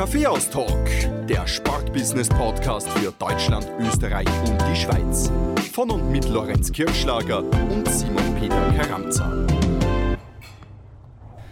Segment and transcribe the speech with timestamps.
[0.00, 5.30] Kaffeehaus-Talk, der Sportbusiness-Podcast für Deutschland, Österreich und die Schweiz.
[5.74, 9.30] Von und mit Lorenz Kirschlager und Simon Peter Karamza.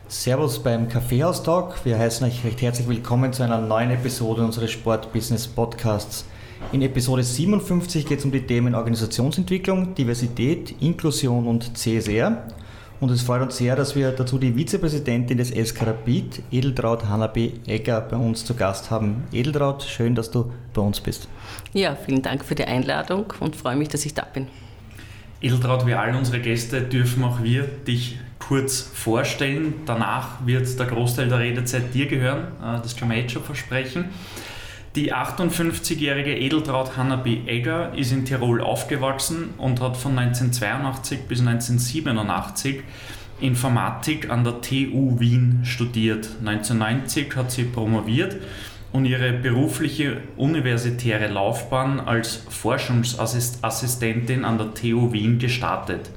[0.09, 1.85] Servus beim Kaffeehaus-Talk.
[1.85, 6.25] Wir heißen euch recht herzlich willkommen zu einer neuen Episode unseres Sportbusiness-Podcasts.
[6.73, 12.47] In Episode 57 geht es um die Themen Organisationsentwicklung, Diversität, Inklusion und CSR.
[13.01, 17.61] Und es freut uns sehr, dass wir dazu die Vizepräsidentin des SK Rapid, Edeltraut Hanabi
[17.67, 19.23] Egger, bei uns zu Gast haben.
[19.33, 21.29] Edeltraut, schön, dass du bei uns bist.
[21.73, 24.49] Ja, vielen Dank für die Einladung und freue mich, dass ich da bin.
[25.41, 29.75] Edeltraut, wie all unsere Gäste dürfen auch wir dich kurz vorstellen.
[29.87, 32.49] Danach wird der Großteil der Redezeit dir gehören.
[32.61, 34.07] Äh, das kann man jetzt schon versprechen.
[34.97, 42.81] Die 58-jährige Edeltraut Hannaby Egger ist in Tirol aufgewachsen und hat von 1982 bis 1987
[43.41, 46.31] Informatik an der TU Wien studiert.
[46.41, 48.37] 1990 hat sie promoviert
[48.91, 56.11] und ihre berufliche universitäre Laufbahn als Forschungsassistentin an der TU Wien gestartet.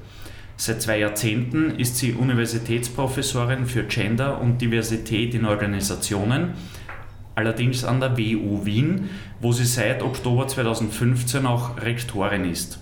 [0.56, 6.54] Seit zwei Jahrzehnten ist sie Universitätsprofessorin für Gender und Diversität in Organisationen
[7.42, 12.80] allerdings an der WU Wien, wo sie seit Oktober 2015 auch Rektorin ist.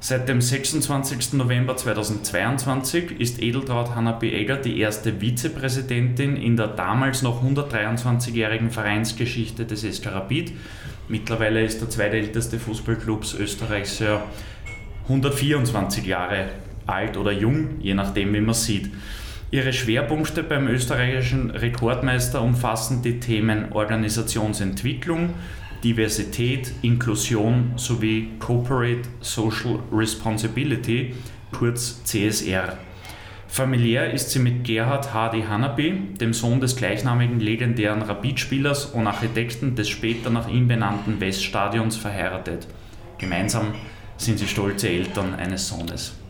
[0.00, 1.34] Seit dem 26.
[1.34, 9.64] November 2022 ist Edeltraut Hanna Egger die erste Vizepräsidentin in der damals noch 123-jährigen Vereinsgeschichte
[9.64, 10.54] des SK Rapid.
[11.06, 14.24] Mittlerweile ist der zweitälteste Fußballclub Österreichs ja
[15.04, 16.48] 124 Jahre
[16.86, 18.90] alt oder jung, je nachdem, wie man sieht.
[19.52, 25.34] Ihre Schwerpunkte beim österreichischen Rekordmeister umfassen die Themen Organisationsentwicklung,
[25.84, 31.14] Diversität, Inklusion sowie Corporate Social Responsibility,
[31.52, 32.78] kurz CSR.
[33.46, 35.44] Familiär ist sie mit Gerhard H.D.
[35.46, 41.98] Hanapi, dem Sohn des gleichnamigen legendären Rapidspielers und Architekten des später nach ihm benannten Weststadions,
[41.98, 42.66] verheiratet.
[43.18, 43.74] Gemeinsam
[44.16, 46.21] sind sie stolze Eltern eines Sohnes.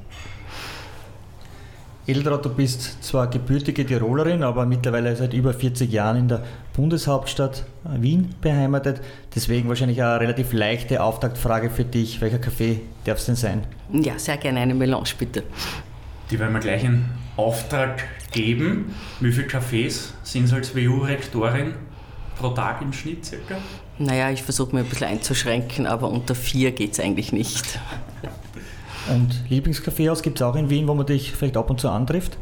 [2.05, 6.43] Edeltraut, du bist zwar gebürtige Tirolerin, aber mittlerweile seit über 40 Jahren in der
[6.75, 9.01] Bundeshauptstadt Wien beheimatet.
[9.37, 12.21] Deswegen wahrscheinlich eine relativ leichte Auftaktfrage für dich.
[12.21, 13.63] Welcher Kaffee darf es denn sein?
[13.93, 15.45] Ja, sehr gerne eine Melange, bitte.
[16.33, 17.05] Die werden wir gleich in
[17.37, 18.03] Auftrag
[18.33, 18.97] geben.
[19.21, 21.75] Wie viele Kaffees sind es als WU-Rektorin
[22.37, 23.59] pro Tag im Schnitt circa?
[23.99, 27.79] Naja, ich versuche mir ein bisschen einzuschränken, aber unter vier geht es eigentlich nicht.
[29.09, 32.39] Und Lieblingskaffeehaus gibt es auch in Wien, wo man dich vielleicht ab und zu antrifft?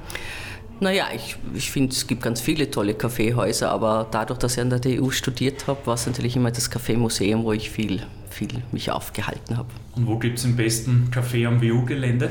[0.81, 4.71] Naja, ich, ich finde, es gibt ganz viele tolle Kaffeehäuser, aber dadurch, dass ich an
[4.71, 8.91] der TU studiert habe, war es natürlich immer das Kaffeemuseum, wo ich viel, viel mich
[8.91, 9.69] aufgehalten habe.
[9.95, 12.31] Und wo gibt es den besten Kaffee am WU-Gelände?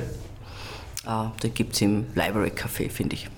[1.05, 3.29] Ah, da gibt es im Library Café, finde ich.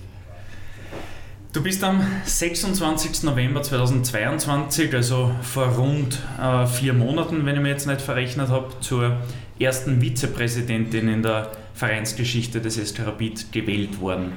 [1.54, 3.24] Du bist am 26.
[3.24, 8.70] November 2022, also vor rund äh, vier Monaten, wenn ich mir jetzt nicht verrechnet habe,
[8.80, 9.18] zur
[9.64, 14.34] ersten Vizepräsidentin in der Vereinsgeschichte des SK Rapid gewählt worden.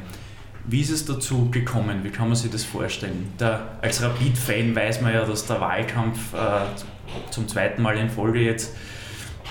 [0.66, 2.04] Wie ist es dazu gekommen?
[2.04, 3.32] Wie kann man sich das vorstellen?
[3.38, 8.40] Der, als Rapid-Fan weiß man ja, dass der Wahlkampf äh, zum zweiten Mal in Folge
[8.40, 8.74] jetzt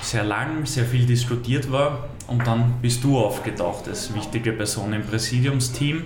[0.01, 5.03] sehr lang, sehr viel diskutiert war und dann bist du aufgetaucht als wichtige Person im
[5.03, 6.03] Präsidiumsteam.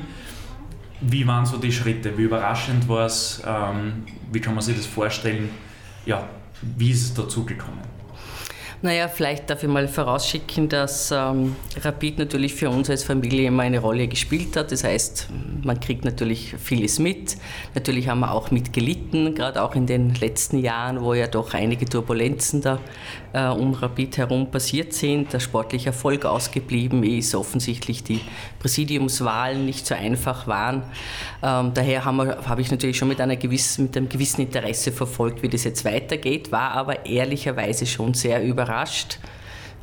[1.00, 2.18] Wie waren so die Schritte?
[2.18, 3.42] Wie überraschend war es?
[3.46, 5.50] Ähm, wie kann man sich das vorstellen?
[6.06, 6.28] Ja,
[6.62, 7.97] wie ist es dazu gekommen?
[8.84, 13.64] Naja, vielleicht darf ich mal vorausschicken, dass ähm, Rapid natürlich für uns als Familie immer
[13.64, 14.72] eine Rolle gespielt hat.
[14.72, 15.30] Das heißt,
[15.64, 17.38] man kriegt natürlich vieles mit.
[17.74, 21.86] Natürlich haben wir auch mitgelitten, gerade auch in den letzten Jahren, wo ja doch einige
[21.86, 22.80] Turbulenzen da
[23.38, 25.32] äh, um Rapid herum passiert sind.
[25.32, 28.22] Der sportliche Erfolg ausgeblieben ist, offensichtlich die
[28.60, 30.84] Präsidiumswahlen nicht so einfach waren.
[31.44, 35.44] Ähm, daher habe hab ich natürlich schon mit, einer gewissen, mit einem gewissen Interesse verfolgt,
[35.44, 39.20] wie das jetzt weitergeht, war aber ehrlicherweise schon sehr überrascht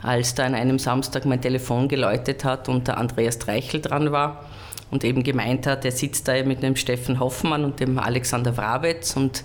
[0.03, 4.45] als da an einem Samstag mein Telefon geläutet hat und der Andreas Dreichel dran war
[4.95, 9.17] und eben gemeint hat, er sitzt da mit dem Steffen Hoffmann und dem Alexander Wrabetz
[9.17, 9.45] und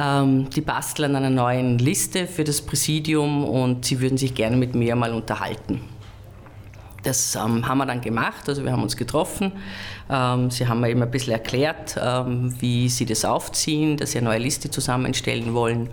[0.00, 4.56] ähm, die basteln an einer neuen Liste für das Präsidium und sie würden sich gerne
[4.56, 5.82] mit mir mal unterhalten.
[7.02, 9.52] Das ähm, haben wir dann gemacht, also wir haben uns getroffen.
[10.08, 14.18] Ähm, sie haben mir eben ein bisschen erklärt, ähm, wie sie das aufziehen, dass sie
[14.18, 15.90] eine neue Liste zusammenstellen wollen,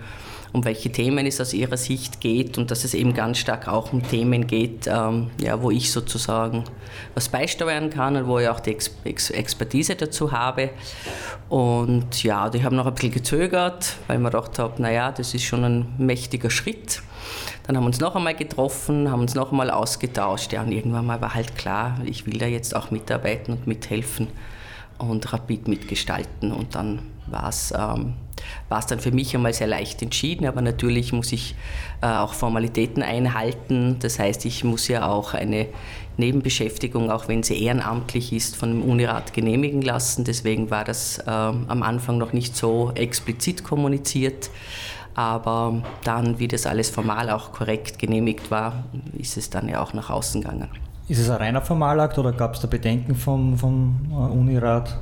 [0.51, 3.93] um welche Themen es aus ihrer Sicht geht und dass es eben ganz stark auch
[3.93, 6.63] um Themen geht, ähm, ja, wo ich sozusagen
[7.13, 10.71] was beisteuern kann und wo ich auch die Ex Ex Expertise dazu habe.
[11.49, 15.43] Und ja, die haben noch ein bisschen gezögert, weil man gedacht habe, naja, das ist
[15.43, 17.01] schon ein mächtiger Schritt.
[17.65, 20.53] Dann haben wir uns noch einmal getroffen, haben uns noch einmal ausgetauscht.
[20.53, 24.27] Ja, und irgendwann mal war halt klar, ich will da jetzt auch mitarbeiten und mithelfen
[24.97, 26.51] und Rapid mitgestalten.
[26.51, 26.99] Und dann
[27.31, 28.13] war es ähm,
[28.69, 31.55] dann für mich einmal sehr leicht entschieden, aber natürlich muss ich
[32.01, 33.97] äh, auch Formalitäten einhalten.
[33.99, 35.67] Das heißt, ich muss ja auch eine
[36.17, 40.25] Nebenbeschäftigung, auch wenn sie ehrenamtlich ist, von dem Unirat genehmigen lassen.
[40.25, 44.49] Deswegen war das äh, am Anfang noch nicht so explizit kommuniziert.
[45.15, 48.85] Aber dann, wie das alles formal auch korrekt genehmigt war,
[49.17, 50.69] ist es dann ja auch nach außen gegangen.
[51.07, 54.99] Ist es ein reiner Formalakt oder gab es da Bedenken vom, vom äh, Unirat?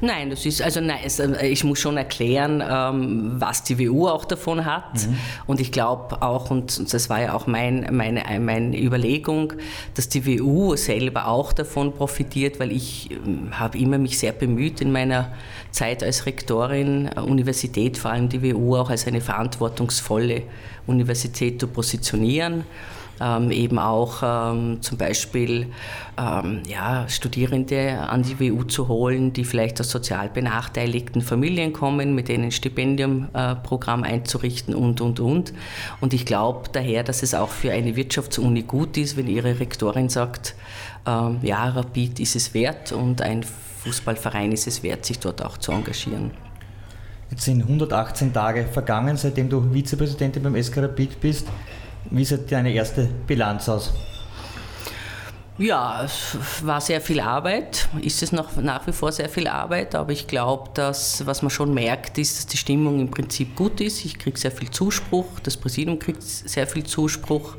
[0.00, 4.24] Nein, das ist, also nein, äh, ich muss schon erklären, ähm, was die WU auch
[4.24, 4.94] davon hat.
[4.94, 5.16] Mhm.
[5.46, 9.52] Und ich glaube auch, und das war ja auch mein, meine, meine Überlegung,
[9.94, 14.80] dass die WU selber auch davon profitiert, weil ich ähm, habe immer mich sehr bemüht
[14.80, 15.32] in meiner
[15.70, 20.42] Zeit als Rektorin, äh, Universität, vor allem die WU auch als eine verantwortungsvolle
[20.86, 22.64] Universität zu positionieren
[23.20, 25.68] ähm, eben auch ähm, zum Beispiel
[26.18, 32.14] ähm, ja, Studierende an die WU zu holen, die vielleicht aus sozial benachteiligten Familien kommen,
[32.14, 35.52] mit denen ein Stipendiumprogramm äh, einzurichten und, und, und.
[36.00, 40.08] Und ich glaube daher, dass es auch für eine Wirtschaftsuni gut ist, wenn ihre Rektorin
[40.08, 40.54] sagt,
[41.06, 43.44] ähm, ja, Rapid ist es wert und ein
[43.84, 46.30] Fußballverein ist es wert, sich dort auch zu engagieren.
[47.30, 51.46] Jetzt sind 118 Tage vergangen, seitdem du Vizepräsidentin beim SK Rapid bist.
[52.10, 53.92] Wie sieht deine erste Bilanz aus?
[55.60, 59.94] Ja, es war sehr viel Arbeit, ist es noch nach wie vor sehr viel Arbeit,
[59.94, 63.82] aber ich glaube, dass was man schon merkt, ist, dass die Stimmung im Prinzip gut
[63.82, 64.02] ist.
[64.06, 67.58] Ich kriege sehr viel Zuspruch, das Präsidium kriegt sehr viel Zuspruch.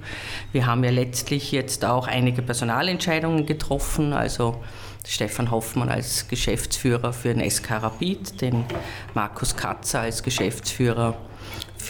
[0.52, 4.64] Wir haben ja letztlich jetzt auch einige Personalentscheidungen getroffen, also
[5.08, 8.66] Stefan Hoffmann als Geschäftsführer für den SK Rapid, den
[9.14, 11.16] Markus Katzer als Geschäftsführer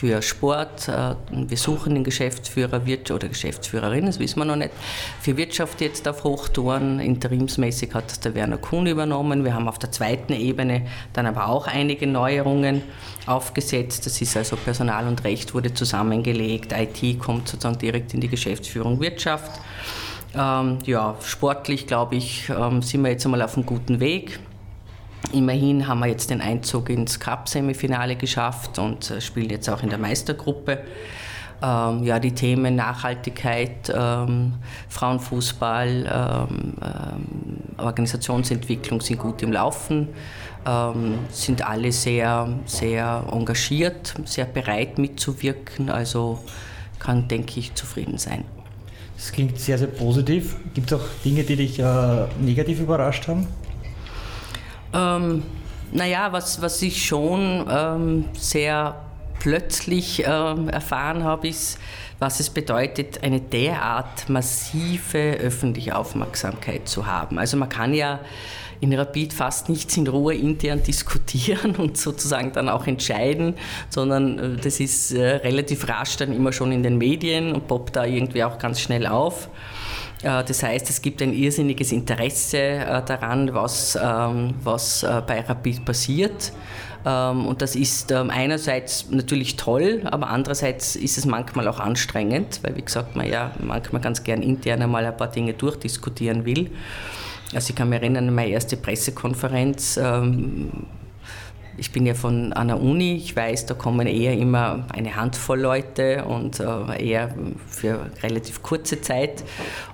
[0.02, 0.88] für Sport.
[0.88, 2.82] Äh, wir suchen den Geschäftsführer
[3.12, 4.72] oder Geschäftsführerin, das wissen wir noch nicht.
[5.22, 7.00] Für Wirtschaft jetzt auf Hochtouren.
[7.00, 9.44] Interimsmäßig hat das der Werner Kuhn übernommen.
[9.44, 12.82] Wir haben auf der zweiten Ebene dann aber auch einige Neuerungen
[13.28, 14.08] aufgesetzt.
[14.08, 16.74] Das ist also Personal und Recht wurde zusammengelegt.
[16.74, 19.62] IT kommt sozusagen direkt in die Geschäftsführung Wirtschaft.
[20.34, 24.40] Ähm, ja, sportlich, glaube ich, ähm, sind wir jetzt einmal auf einem guten Weg.
[25.34, 29.90] Immerhin haben wir jetzt den Einzug ins Cup-Semifinale geschafft und äh, spielen jetzt auch in
[29.90, 30.80] der Meistergruppe.
[31.64, 34.54] Ähm, ja, die Themen Nachhaltigkeit, ähm,
[34.90, 40.10] Frauenfußball, ähm, ähm Organisationsentwicklung sind gut im Laufen,
[40.68, 45.90] ähm, sind alle sehr, sehr engagiert, sehr bereit mitzuwirken.
[45.90, 46.40] Also
[47.00, 48.44] kann, denke ich, zufrieden sein.
[49.16, 50.56] Das klingt sehr, sehr positiv.
[50.74, 53.48] Gibt es auch Dinge, die dich äh, negativ überrascht haben?
[54.94, 55.44] Ähm,
[55.92, 58.96] naja, was, was ich schon ähm, sehr
[59.40, 61.80] plötzlich ähm, erfahren habe, ist,
[62.20, 67.40] was es bedeutet, eine derart massive öffentliche Aufmerksamkeit zu haben.
[67.40, 68.20] Also man kann ja
[68.80, 73.56] in Rapid fast nichts in Ruhe intern diskutieren und sozusagen dann auch entscheiden,
[73.90, 77.96] sondern äh, das ist äh, relativ rasch dann immer schon in den Medien und poppt
[77.96, 79.50] da irgendwie auch ganz schnell auf.
[80.24, 85.42] Äh, das heißt, es gibt ein irrsinniges Interesse äh, daran, was, ähm, was äh, bei
[85.42, 86.52] Rapid passiert.
[87.06, 92.60] Ähm, und das ist ähm, einerseits natürlich toll, aber andererseits ist es manchmal auch anstrengend,
[92.64, 96.70] weil, wie gesagt, man ja manchmal ganz gern intern einmal ein paar Dinge durchdiskutieren will.
[97.54, 100.00] Also ich kann mich erinnern an meine erste Pressekonferenz
[101.78, 106.26] ich bin ja von einer Uni, ich weiß, da kommen eher immer eine Handvoll Leute
[106.26, 107.34] und äh, eher
[107.68, 109.44] für relativ kurze Zeit.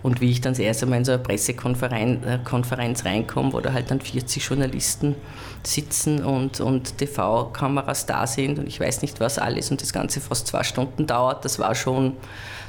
[0.02, 3.74] Und wie ich dann das erste Mal in so eine Pressekonferenz äh, reinkomme, wo da
[3.74, 5.16] halt dann 40 Journalisten
[5.64, 10.22] sitzen und, und TV-Kameras da sind und ich weiß nicht was alles und das Ganze
[10.22, 12.14] fast zwei Stunden dauert, das war schon,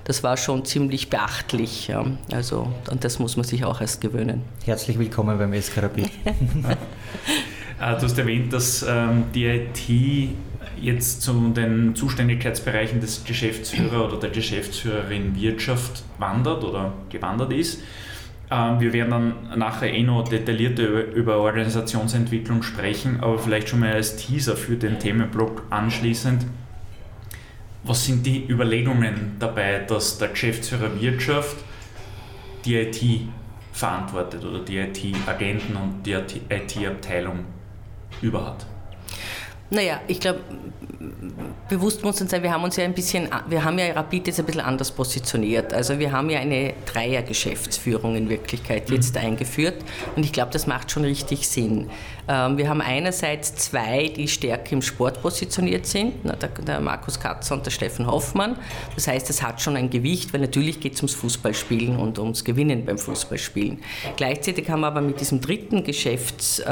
[0.05, 1.89] das war schon ziemlich beachtlich.
[1.89, 2.05] Ja.
[2.33, 4.43] Also an das muss man sich auch erst gewöhnen.
[4.65, 6.11] Herzlich willkommen beim Eskarabit.
[7.81, 10.35] Äh, du hast erwähnt, dass ähm, die IT
[10.81, 17.83] jetzt zu den Zuständigkeitsbereichen des Geschäftsführers oder der Geschäftsführerin Wirtschaft wandert oder gewandert ist.
[18.51, 23.93] Ähm, wir werden dann nachher eh noch detaillierter über, Organisationsentwicklung sprechen, aber vielleicht schon mal
[23.93, 26.47] als Teaser für den Themenblock anschließend.
[27.85, 31.57] Was sind die Überlegungen dabei, dass der Geschäftsführer Wirtschaft
[32.65, 33.03] die IT
[33.73, 37.45] verantwortet oder die IT-Agenten und die IT-Abteilung
[38.23, 38.67] über hat?
[39.71, 40.41] Naja, ich glaube,
[41.69, 44.41] bewusst muss uns sein, wir haben uns ja ein bisschen, wir haben ja Rapid jetzt
[44.41, 45.73] ein bisschen anders positioniert.
[45.73, 49.21] Also wir haben ja eine Dreier-Geschäftsführung in Wirklichkeit jetzt mhm.
[49.21, 49.77] eingeführt
[50.17, 51.89] und ich glaube, das macht schon richtig Sinn.
[52.29, 56.15] Ähm, wir haben einerseits zwei, die stärker im Sport positioniert sind,
[56.67, 58.57] der Markus Katzer und der Steffen Hoffmann.
[58.95, 62.45] Das heißt, es hat schon ein Gewicht, weil natürlich geht es ums Fußballspielen und ums
[62.45, 63.79] Gewinnen beim Fußballspielen.
[64.17, 66.65] Gleichzeitig haben wir aber mit diesem dritten Geschäfts, äh,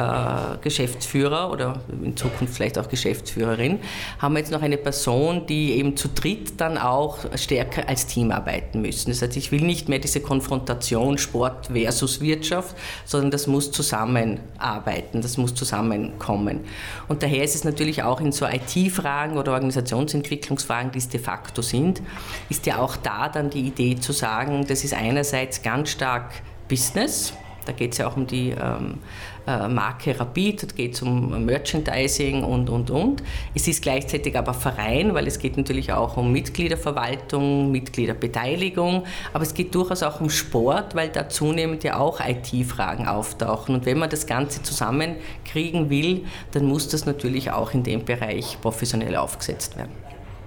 [0.61, 3.79] Geschäftsführer oder in Zukunft vielleicht auch Geschäftsführerin,
[4.19, 8.31] haben wir jetzt noch eine Person, die eben zu dritt dann auch stärker als Team
[8.31, 9.11] arbeiten müssen.
[9.11, 15.21] Das heißt, ich will nicht mehr diese Konfrontation Sport versus Wirtschaft, sondern das muss zusammenarbeiten.
[15.21, 16.61] Das muss zusammenkommen.
[17.09, 21.63] Und daher ist es natürlich auch in so IT-Fragen oder Organisationsentwicklungsfragen, die es de facto
[21.63, 22.03] sind,
[22.49, 26.33] ist ja auch da dann die Idee zu sagen, das ist einerseits ganz stark
[26.69, 27.33] Business,
[27.67, 28.99] da geht es ja auch um die ähm,
[29.36, 33.23] äh, Marke Rapid, da geht es um Merchandising und, und, und.
[33.55, 39.55] Es ist gleichzeitig aber Verein, weil es geht natürlich auch um Mitgliederverwaltung, Mitgliederbeteiligung, aber es
[39.55, 43.77] geht durchaus auch um Sport, weil da zunehmend ja auch IT-Fragen auftauchen.
[43.77, 48.59] Und wenn man das Ganze zusammenkriegen will, dann muss das natürlich auch in dem Bereich
[48.61, 49.93] professionell aufgesetzt werden.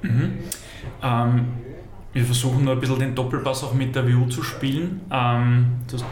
[0.01, 0.37] Mhm.
[1.01, 1.47] Ähm,
[2.13, 5.01] wir versuchen nur ein bisschen den Doppelpass auch mit der WU zu spielen.
[5.11, 6.05] Ähm, du hast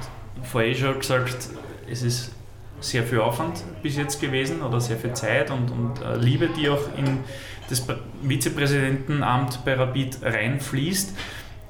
[0.44, 1.50] vorher schon gesagt,
[1.90, 2.37] es ist
[2.80, 6.70] sehr viel Aufwand bis jetzt gewesen oder sehr viel Zeit und, und äh, Liebe, die
[6.70, 7.20] auch in
[7.70, 7.86] das
[8.24, 11.16] Vizepräsidentenamt bei Rapid reinfließt.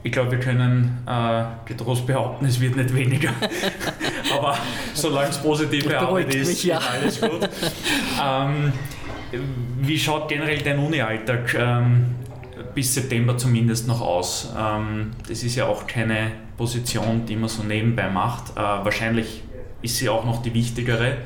[0.04, 3.32] Ich glaube, wir können äh, getrost behaupten, es wird nicht weniger.
[4.34, 4.58] Aber
[4.94, 6.78] solange es positive Arbeit ist, mich, ja.
[6.78, 7.50] alles gut.
[8.24, 8.72] Ähm,
[9.80, 12.16] wie schaut generell dein Uni-Alltag ähm,
[12.74, 14.54] bis September zumindest noch aus?
[14.58, 18.52] Ähm, das ist ja auch keine Position, die man so nebenbei macht.
[18.52, 19.44] Äh, wahrscheinlich
[19.82, 21.18] ist sie auch noch die wichtigere,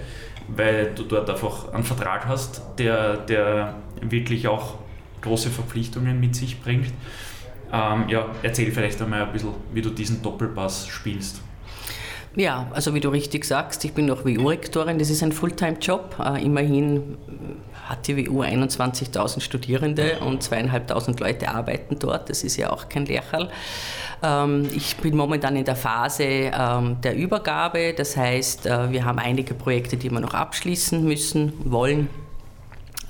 [0.47, 4.75] weil du dort einfach einen Vertrag hast, der, der wirklich auch
[5.21, 6.93] große Verpflichtungen mit sich bringt.
[7.71, 11.41] Ähm, ja, erzähl vielleicht einmal ein bisschen, wie du diesen Doppelpass spielst.
[12.35, 16.15] Ja, also wie du richtig sagst, ich bin noch WU-Rektorin, das ist ein Fulltime-Job.
[16.23, 17.17] Äh, immerhin
[17.83, 23.05] hat die WU 21.000 Studierende und zweieinhalbtausend Leute arbeiten dort, das ist ja auch kein
[23.05, 23.49] Lächerl.
[24.23, 29.19] Ähm, ich bin momentan in der Phase ähm, der Übergabe, das heißt, äh, wir haben
[29.19, 32.09] einige Projekte, die wir noch abschließen müssen, wollen.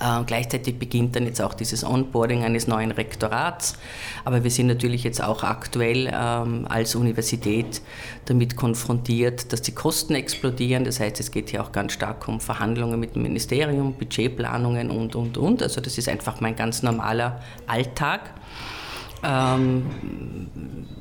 [0.02, 3.78] Äh, gleichzeitig beginnt dann jetzt auch dieses Onboarding eines neuen Rektorats.
[4.24, 7.82] Aber wir sind natürlich jetzt auch aktuell ähm, als Universität
[8.24, 10.84] damit konfrontiert, dass die Kosten explodieren.
[10.84, 15.14] Das heißt, es geht hier auch ganz stark um Verhandlungen mit dem Ministerium, Budgetplanungen und,
[15.14, 15.62] und, und.
[15.62, 18.22] Also das ist einfach mein ganz normaler Alltag.
[19.22, 19.86] Ähm,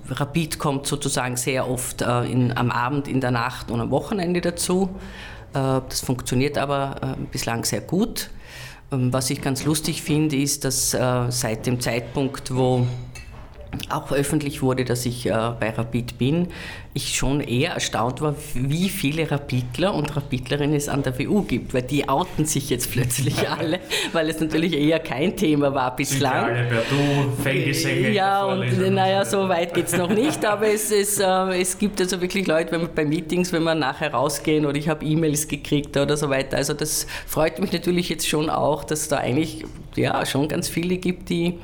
[0.10, 4.42] Rapid kommt sozusagen sehr oft äh, in, am Abend, in der Nacht und am Wochenende
[4.42, 4.90] dazu.
[5.54, 8.30] Äh, das funktioniert aber äh, bislang sehr gut.
[8.92, 12.86] Ähm, was ich ganz lustig finde, ist, dass äh, seit dem Zeitpunkt, wo
[13.90, 16.48] auch öffentlich wurde, dass ich äh, bei Rapid bin,
[16.94, 21.74] ich schon eher erstaunt war, wie viele Rapidler und Rapidlerinnen es an der WU gibt,
[21.74, 23.80] weil die outen sich jetzt plötzlich alle,
[24.12, 26.46] weil es natürlich eher kein Thema war bislang.
[26.46, 28.10] Alle per Du, Fangesänge.
[28.10, 32.02] Ja, und naja, so weit geht es noch nicht, aber es, es, äh, es gibt
[32.02, 35.48] also wirklich Leute, wenn man bei Meetings, wenn wir nachher rausgehen oder ich habe E-Mails
[35.48, 39.64] gekriegt oder so weiter, also das freut mich natürlich jetzt schon auch, dass da eigentlich
[39.96, 41.58] ja schon ganz viele gibt, die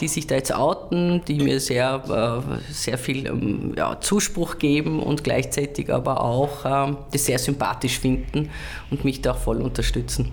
[0.00, 5.00] die sich da jetzt outen, die mir sehr, äh, sehr viel ähm, ja, Zuspruch geben
[5.00, 8.50] und gleichzeitig aber auch ähm, das sehr sympathisch finden
[8.90, 10.30] und mich da auch voll unterstützen.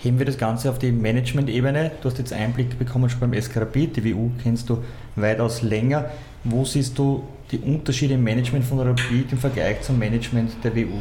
[0.00, 1.90] Heben wir das Ganze auf die Management-Ebene.
[2.00, 4.78] Du hast jetzt Einblick bekommen schon beim SK Rapid, die WU kennst du
[5.16, 6.10] weitaus länger.
[6.44, 11.00] Wo siehst du die Unterschiede im Management von Rapid im Vergleich zum Management der WU?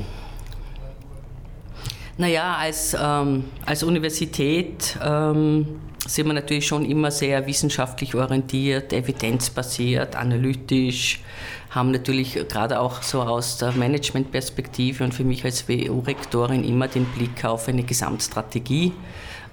[2.18, 5.68] Naja, als, ähm, als Universität ähm,
[6.08, 11.22] sind wir natürlich schon immer sehr wissenschaftlich orientiert, evidenzbasiert, analytisch,
[11.70, 17.06] haben natürlich gerade auch so aus der Managementperspektive und für mich als WU-Rektorin immer den
[17.06, 18.94] Blick auf eine Gesamtstrategie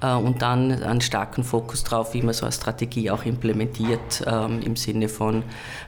[0.01, 4.61] äh, und dann einen starken Fokus darauf, wie man so eine Strategie auch implementiert ähm,
[4.63, 5.43] im Sinne von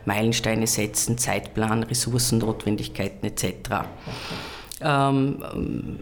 [0.05, 3.87] Meilensteine setzen, Zeitplan, Ressourcennotwendigkeiten etc.
[4.79, 5.39] Ähm,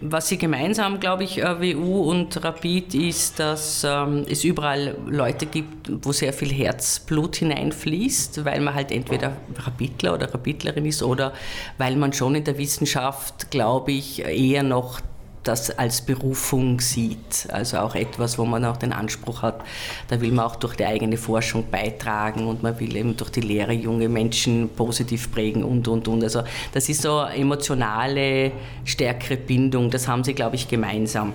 [0.00, 5.46] was sie gemeinsam, glaube ich, äh, WU und Rapid ist, dass ähm, es überall Leute
[5.46, 11.32] gibt, wo sehr viel Herzblut hineinfließt, weil man halt entweder Rapidler oder Rapidlerin ist oder
[11.78, 15.00] weil man schon in der Wissenschaft, glaube ich, eher noch
[15.44, 17.46] das als Berufung sieht.
[17.50, 19.62] Also auch etwas, wo man auch den Anspruch hat,
[20.08, 23.42] da will man auch durch die eigene Forschung beitragen und man will eben durch die
[23.42, 26.24] Lehre junge Menschen positiv prägen und, und, und.
[26.24, 28.52] Also das ist so eine emotionale,
[28.84, 31.34] stärkere Bindung, das haben sie, glaube ich, gemeinsam.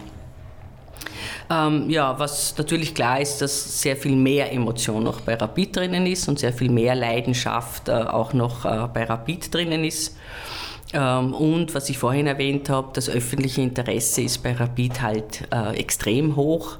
[1.51, 6.05] Ähm, ja, was natürlich klar ist, dass sehr viel mehr Emotion noch bei Rapid drinnen
[6.05, 10.15] ist und sehr viel mehr Leidenschaft äh, auch noch äh, bei Rapid drinnen ist.
[10.91, 15.75] Ähm, und was ich vorhin erwähnt habe, das öffentliche Interesse ist bei Rapid halt äh,
[15.75, 16.77] extrem hoch.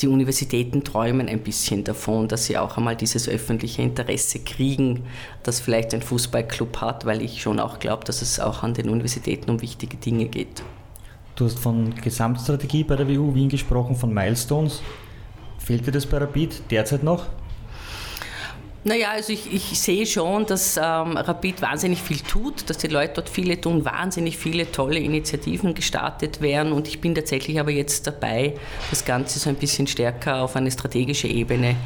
[0.00, 5.04] Die Universitäten träumen ein bisschen davon, dass sie auch einmal dieses öffentliche Interesse kriegen,
[5.42, 8.90] das vielleicht ein Fußballclub hat, weil ich schon auch glaube, dass es auch an den
[8.90, 10.62] Universitäten um wichtige Dinge geht.
[11.34, 14.82] Du hast von Gesamtstrategie bei der WU Wien gesprochen, von Milestones.
[15.58, 17.26] Fehlt dir das bei Rapid derzeit noch?
[18.88, 23.12] Naja, also ich, ich sehe schon, dass ähm, Rapid wahnsinnig viel tut, dass die Leute
[23.16, 26.72] dort viele tun, wahnsinnig viele tolle Initiativen gestartet werden.
[26.72, 28.54] Und ich bin tatsächlich aber jetzt dabei,
[28.88, 31.76] das Ganze so ein bisschen stärker auf eine strategische Ebene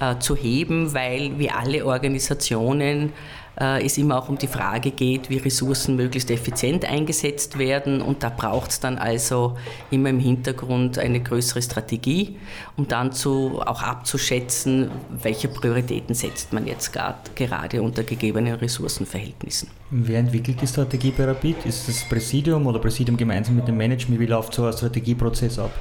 [0.00, 3.14] äh, zu heben, weil wie alle Organisationen
[3.56, 8.00] es immer auch um die Frage geht, wie Ressourcen möglichst effizient eingesetzt werden.
[8.00, 9.56] Und da braucht es dann also
[9.90, 12.36] immer im Hintergrund eine größere Strategie,
[12.76, 19.68] um dann zu, auch abzuschätzen, welche Prioritäten setzt man jetzt grad, gerade unter gegebenen Ressourcenverhältnissen.
[19.90, 21.66] Wer entwickelt die Strategie bei Rapid?
[21.66, 24.20] Ist das Präsidium oder Präsidium gemeinsam mit dem Management?
[24.20, 25.72] Wie läuft so ein Strategieprozess ab?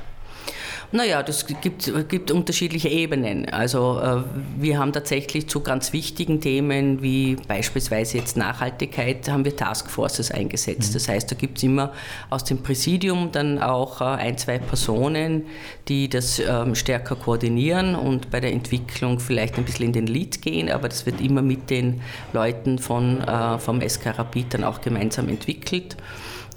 [0.92, 3.48] Naja, das gibt, gibt unterschiedliche Ebenen.
[3.50, 4.24] Also äh,
[4.58, 10.90] wir haben tatsächlich zu ganz wichtigen Themen wie beispielsweise jetzt Nachhaltigkeit haben wir Taskforces eingesetzt.
[10.90, 10.94] Mhm.
[10.94, 11.94] Das heißt, da gibt es immer
[12.32, 15.46] aus dem Präsidium dann auch äh, ein, zwei Personen,
[15.88, 20.42] die das ähm, stärker koordinieren und bei der Entwicklung vielleicht ein bisschen in den Lead
[20.42, 22.02] gehen, aber das wird immer mit den
[22.34, 25.98] Leuten von, äh, vom SK Rapid dann auch gemeinsam entwickelt.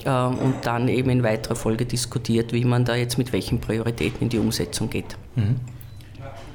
[0.05, 4.23] Ähm, und dann eben in weiterer Folge diskutiert, wie man da jetzt mit welchen Prioritäten
[4.23, 5.17] in die Umsetzung geht.
[5.37, 5.57] Mhm.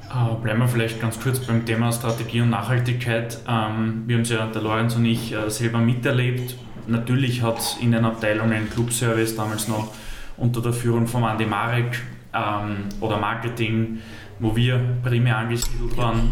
[0.10, 3.40] Äh, bleiben wir vielleicht ganz kurz beim Thema Strategie und Nachhaltigkeit.
[3.48, 6.56] Ähm, wir haben es ja, der Lorenz und ich, äh, selber miterlebt.
[6.88, 9.94] Natürlich hat es in den Abteilungen Clubservice damals noch
[10.38, 12.02] unter der Führung von Andi Marek
[12.34, 14.00] ähm, oder Marketing,
[14.40, 16.32] wo wir primär angesiedelt waren,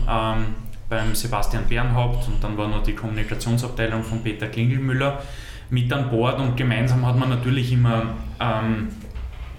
[0.87, 5.23] beim Sebastian Bernhaupt und dann war noch die Kommunikationsabteilung von Peter Klingelmüller
[5.69, 8.89] mit an Bord und gemeinsam hat man natürlich immer ähm,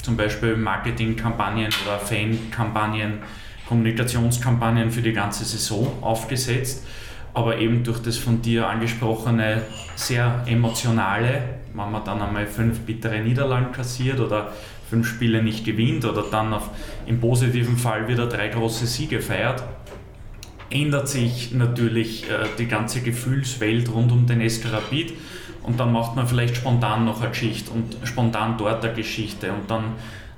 [0.03, 3.19] zum Beispiel Marketingkampagnen oder Fankampagnen,
[3.69, 6.87] Kommunikationskampagnen für die ganze Saison aufgesetzt.
[7.35, 9.63] Aber eben durch das von dir angesprochene
[9.95, 11.43] sehr emotionale,
[11.75, 14.53] wenn man dann einmal fünf bittere Niederlagen kassiert oder
[14.89, 16.71] fünf Spiele nicht gewinnt oder dann auf,
[17.07, 19.63] im positiven Fall wieder drei große Siege feiert,
[20.71, 24.67] ändert sich natürlich äh, die ganze Gefühlswelt rund um den SK
[25.67, 29.71] und dann macht man vielleicht spontan noch eine Geschichte und spontan dort eine Geschichte und
[29.71, 29.95] dann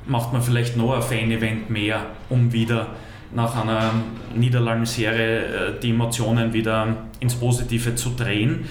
[0.06, 2.88] macht man vielleicht noch ein Fan-Event mehr, um wieder
[3.32, 3.92] nach einer
[4.34, 8.64] Niederlagenserie äh, die Emotionen wieder ins Positive zu drehen.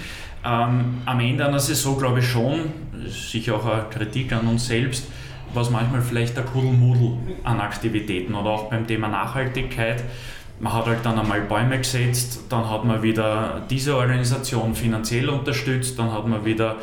[0.44, 2.72] Ähm, am Ende einer Saison glaube ich schon,
[3.06, 5.06] sicher auch eine Kritik an uns selbst,
[5.54, 10.02] was manchmal vielleicht der Kuddelmuddel an Aktivitäten oder auch beim Thema Nachhaltigkeit
[10.60, 15.98] man hat halt dann einmal Bäume gesetzt, dann hat man wieder diese Organisation finanziell unterstützt,
[15.98, 16.76] dann hat man wieder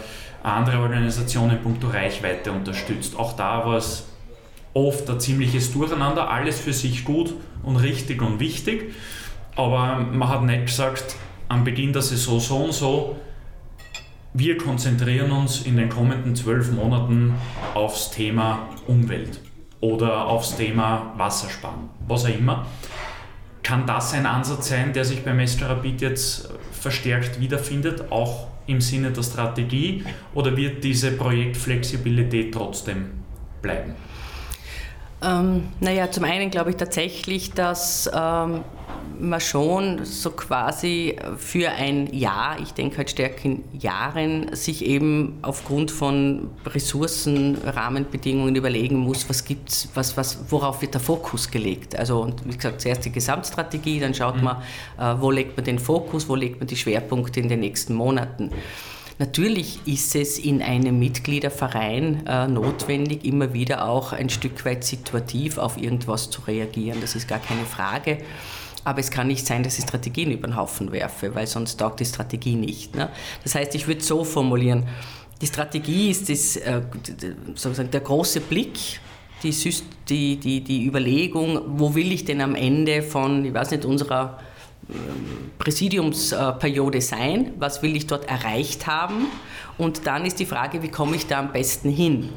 [0.43, 3.17] andere Organisationen in puncto Reichweite unterstützt.
[3.17, 4.07] Auch da war es
[4.73, 7.33] oft ein ziemliches Durcheinander, alles für sich gut
[7.63, 8.93] und richtig und wichtig,
[9.55, 11.15] aber man hat nicht gesagt,
[11.47, 13.15] am Beginn der Saison so und so,
[14.33, 17.35] wir konzentrieren uns in den kommenden zwölf Monaten
[17.73, 19.39] aufs Thema Umwelt
[19.79, 22.65] oder aufs Thema Wassersparen, was auch immer.
[23.65, 29.09] Kann das ein Ansatz sein, der sich beim Rapid jetzt verstärkt wiederfindet, auch im Sinne
[29.09, 30.03] der Strategie,
[30.35, 33.07] oder wird diese Projektflexibilität trotzdem
[33.63, 33.95] bleiben?
[35.25, 38.63] Ähm, naja, zum einen glaube ich tatsächlich, dass ähm,
[39.19, 45.39] man schon so quasi für ein Jahr, ich denke halt stärker in Jahren, sich eben
[45.41, 51.97] aufgrund von Ressourcen, Rahmenbedingungen überlegen muss, was gibt's, was, was, worauf wird der Fokus gelegt.
[51.97, 54.43] Also und wie gesagt, zuerst die Gesamtstrategie, dann schaut mhm.
[54.43, 54.57] man,
[54.99, 58.51] äh, wo legt man den Fokus, wo legt man die Schwerpunkte in den nächsten Monaten.
[59.17, 65.57] Natürlich ist es in einem Mitgliederverein äh, notwendig, immer wieder auch ein Stück weit situativ
[65.57, 66.99] auf irgendwas zu reagieren.
[66.99, 68.17] Das ist gar keine Frage.
[68.83, 72.01] Aber es kann nicht sein, dass ich Strategien über den Haufen werfe, weil sonst taugt
[72.01, 72.95] die Strategie nicht.
[72.95, 73.09] Ne?
[73.43, 74.85] Das heißt, ich würde so formulieren,
[75.41, 76.81] die Strategie ist das, äh,
[77.55, 78.99] sozusagen der große Blick,
[79.43, 79.51] die,
[80.09, 84.39] die, die, die Überlegung, wo will ich denn am Ende von, ich weiß nicht, unserer
[85.57, 89.27] Präsidiumsperiode sein, was will ich dort erreicht haben
[89.77, 92.29] und dann ist die Frage, wie komme ich da am besten hin.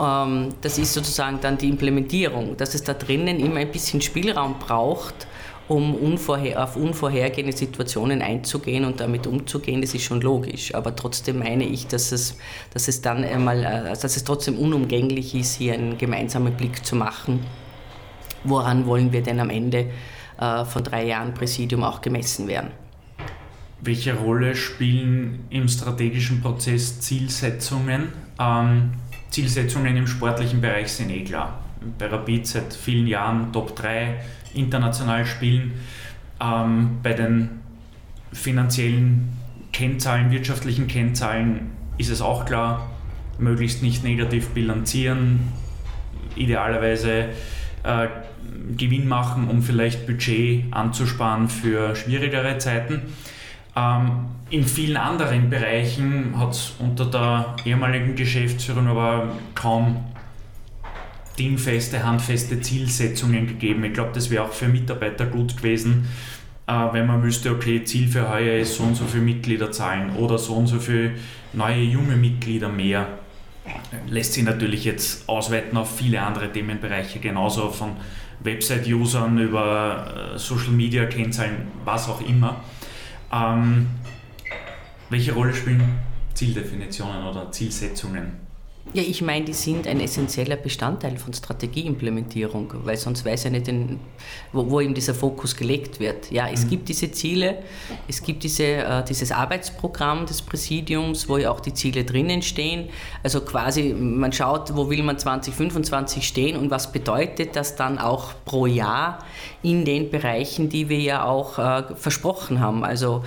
[0.00, 4.58] Ähm, das ist sozusagen dann die Implementierung, dass es da drinnen immer ein bisschen Spielraum
[4.58, 5.26] braucht,
[5.68, 10.72] um unvorher, auf unvorhergehende Situationen einzugehen und damit umzugehen, das ist schon logisch.
[10.74, 12.38] Aber trotzdem meine ich, dass es,
[12.72, 16.94] dass es dann einmal, äh, dass es trotzdem unumgänglich ist, hier einen gemeinsamen Blick zu
[16.94, 17.44] machen.
[18.44, 19.90] Woran wollen wir denn am Ende
[20.38, 22.70] von drei Jahren Präsidium auch gemessen werden?
[23.80, 28.08] Welche Rolle spielen im strategischen Prozess Zielsetzungen?
[28.38, 28.92] Ähm,
[29.30, 31.60] Zielsetzungen im sportlichen Bereich sind eh klar.
[31.98, 34.18] Bei Rapid seit vielen Jahren Top 3
[34.54, 35.74] international spielen.
[36.40, 37.60] Ähm, bei den
[38.32, 39.36] finanziellen
[39.72, 42.90] Kennzahlen, wirtschaftlichen Kennzahlen ist es auch klar,
[43.38, 45.52] möglichst nicht negativ bilanzieren,
[46.34, 47.28] idealerweise
[47.86, 48.08] äh,
[48.76, 53.02] Gewinn machen, um vielleicht Budget anzusparen für schwierigere Zeiten.
[53.76, 60.04] Ähm, in vielen anderen Bereichen hat es unter der ehemaligen Geschäftsführung aber kaum
[61.38, 63.84] dingfeste, handfeste Zielsetzungen gegeben.
[63.84, 66.08] Ich glaube, das wäre auch für Mitarbeiter gut gewesen,
[66.66, 70.38] äh, wenn man wüsste, okay, Ziel für heuer ist so und so viele Mitgliederzahlen oder
[70.38, 71.12] so und so viele
[71.52, 73.06] neue junge Mitglieder mehr.
[74.08, 77.96] Lässt sich natürlich jetzt ausweiten auf viele andere Themenbereiche, genauso von
[78.40, 82.56] Website-Usern über äh, Social-Media-Kennzahlen, was auch immer.
[83.32, 83.88] Ähm,
[85.10, 85.98] welche Rolle spielen
[86.34, 88.45] Zieldefinitionen oder Zielsetzungen?
[88.92, 93.70] Ja, ich meine, die sind ein essentieller Bestandteil von Strategieimplementierung, weil sonst weiß er nicht,
[94.52, 96.30] wo, wo eben dieser Fokus gelegt wird.
[96.30, 96.70] Ja, es mhm.
[96.70, 97.58] gibt diese Ziele,
[98.08, 102.88] es gibt diese, äh, dieses Arbeitsprogramm des Präsidiums, wo ja auch die Ziele drinnen stehen.
[103.22, 108.34] Also quasi, man schaut, wo will man 2025 stehen und was bedeutet das dann auch
[108.44, 109.18] pro Jahr
[109.62, 112.84] in den Bereichen, die wir ja auch äh, versprochen haben.
[112.84, 113.24] Also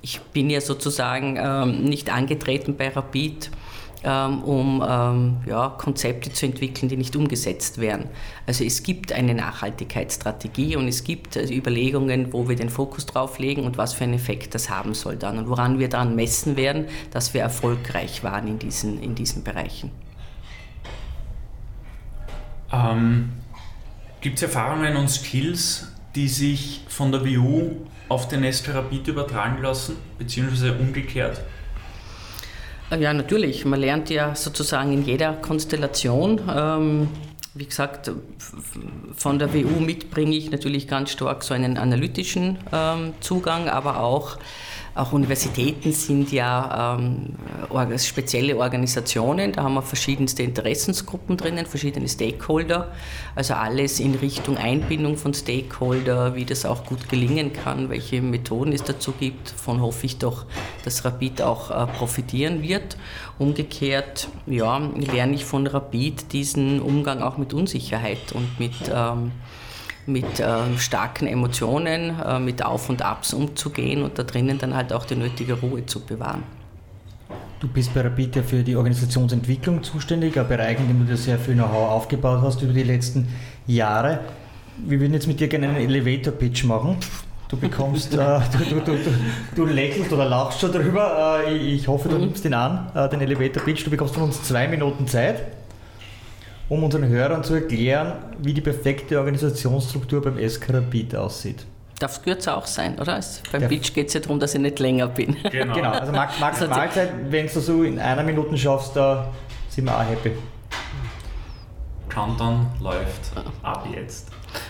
[0.00, 3.50] ich bin ja sozusagen ähm, nicht angetreten bei Rapid
[4.04, 8.08] um ähm, ja, Konzepte zu entwickeln, die nicht umgesetzt werden.
[8.46, 13.38] Also es gibt eine Nachhaltigkeitsstrategie und es gibt also Überlegungen, wo wir den Fokus drauf
[13.38, 16.56] legen und was für einen Effekt das haben soll dann und woran wir daran messen
[16.56, 19.90] werden, dass wir erfolgreich waren in diesen, in diesen Bereichen.
[22.72, 23.32] Ähm,
[24.20, 27.76] gibt es Erfahrungen und Skills, die sich von der WU
[28.08, 31.40] auf den SK Rapid übertragen lassen, beziehungsweise umgekehrt?
[32.98, 33.64] Ja, natürlich.
[33.64, 36.40] Man lernt ja sozusagen in jeder Konstellation.
[36.54, 37.08] Ähm,
[37.54, 38.10] wie gesagt,
[39.14, 44.36] von der WU mitbringe ich natürlich ganz stark so einen analytischen ähm, Zugang, aber auch
[44.94, 47.34] auch Universitäten sind ja ähm,
[47.98, 52.92] spezielle Organisationen, da haben wir verschiedenste Interessensgruppen drinnen, verschiedene Stakeholder,
[53.34, 58.72] also alles in Richtung Einbindung von Stakeholder, wie das auch gut gelingen kann, welche Methoden
[58.72, 60.44] es dazu gibt, von hoffe ich doch,
[60.84, 62.98] dass Rapid auch äh, profitieren wird.
[63.38, 69.32] Umgekehrt ja, lerne ich von Rapid diesen Umgang auch mit Unsicherheit und mit ähm,
[70.06, 74.92] mit äh, starken Emotionen, äh, mit Auf und Abs umzugehen und da drinnen dann halt
[74.92, 76.42] auch die nötige Ruhe zu bewahren.
[77.60, 81.16] Du bist bei Rapid ja für die Organisationsentwicklung zuständig, ein Bereich, in dem du dir
[81.16, 83.28] sehr viel Know-how aufgebaut hast über die letzten
[83.68, 84.18] Jahre.
[84.84, 86.96] Wir würden jetzt mit dir gerne einen Elevator-Pitch machen.
[87.48, 88.16] Du bekommst, äh,
[88.70, 88.98] du, du, du,
[89.54, 91.44] du, lächelst oder lachst schon darüber.
[91.46, 93.86] Äh, ich hoffe, du nimmst ihn an, äh, den Elevator-Pitch.
[93.86, 95.42] Du bekommst von uns zwei Minuten Zeit
[96.68, 101.66] um unseren Hörern zu erklären, wie die perfekte Organisationsstruktur beim SK Rapid aussieht.
[101.98, 103.20] Darf es kürzer auch sein, oder?
[103.52, 105.36] beim Pitch geht es ja darum, dass ich nicht länger bin.
[105.50, 105.90] Genau, genau.
[105.90, 109.30] also Max, Max also Mahlzeit, wenn du so in einer Minute schaffst, da
[109.68, 110.32] sind wir auch happy.
[112.08, 114.28] Countdown läuft ab jetzt.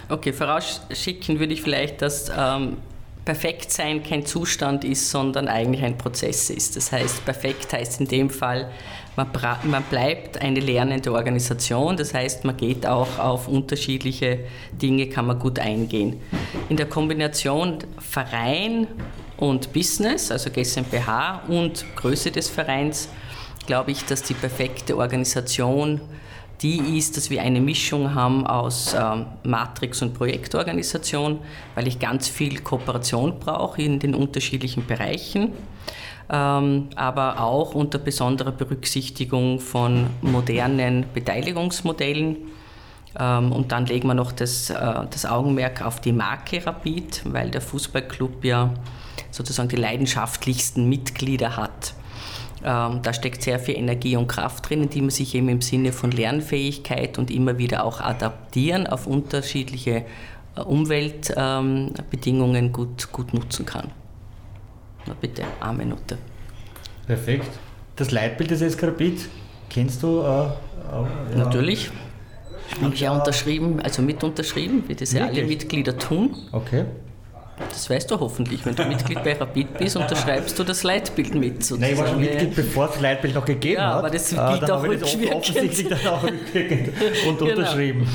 [0.08, 2.76] Okay, vorausschicken würde ich vielleicht, dass ähm,
[3.24, 6.76] perfekt sein kein Zustand ist, sondern eigentlich ein Prozess ist.
[6.76, 8.70] Das heißt, perfekt heißt in dem Fall,
[9.16, 9.28] man,
[9.64, 14.40] man, bleibt eine lernende Organisation, das heißt, man geht auch auf unterschiedliche
[14.80, 16.20] Dinge, kann man gut eingehen.
[16.68, 18.86] In der Kombination Verein
[19.36, 23.08] und Business, also GmbH und Größe des Vereins,
[23.66, 26.00] glaube ich, dass die perfekte Organisation
[26.62, 31.40] die ist, dass wir eine Mischung haben aus ähm, Matrix- und Projektorganisation,
[31.74, 35.52] weil ich ganz viel Kooperation brauche in den unterschiedlichen Bereichen
[36.28, 42.36] aber auch unter besonderer Berücksichtigung von modernen Beteiligungsmodellen.
[43.18, 44.74] Ähm, und dann legen wir noch das, äh,
[45.10, 48.72] das Augenmerk auf die Marke Rapid, weil der Fußballclub ja
[49.30, 51.92] sozusagen die leidenschaftlichsten Mitglieder hat.
[52.64, 55.90] Ähm, da steckt sehr viel Energie und Kraft drin, die man sich eben im Sinne
[55.92, 60.04] von Lernfähigkeit und immer wieder auch adaptieren auf unterschiedliche
[60.56, 63.90] äh, Umweltbedingungen gut, gut nutzen kann.
[65.06, 66.18] Na bitte, eine Minute.
[67.06, 67.50] Perfekt.
[67.96, 69.28] Das Leitbild des Eskarabit,
[69.68, 71.08] kennst du äh, ja.
[71.36, 71.90] Natürlich.
[72.80, 76.34] Habe ich ja unterschrieben, also mit unterschrieben, wie das ja alle Mitglieder tun.
[76.52, 76.84] Okay.
[77.68, 78.64] Das weißt du hoffentlich.
[78.64, 81.62] Wenn du Mitglied bei Rapid bist, unterschreibst du das Leitbild mit.
[81.62, 81.80] Sozusagen.
[81.82, 83.94] Nein, ich war schon Mitglied, bevor es das Leitbild noch gegeben ja, hat.
[83.96, 85.34] aber das gilt auch rückwirkend.
[85.34, 86.88] offensichtlich dann auch rückwirkend
[87.28, 87.50] und genau.
[87.50, 88.08] unterschrieben.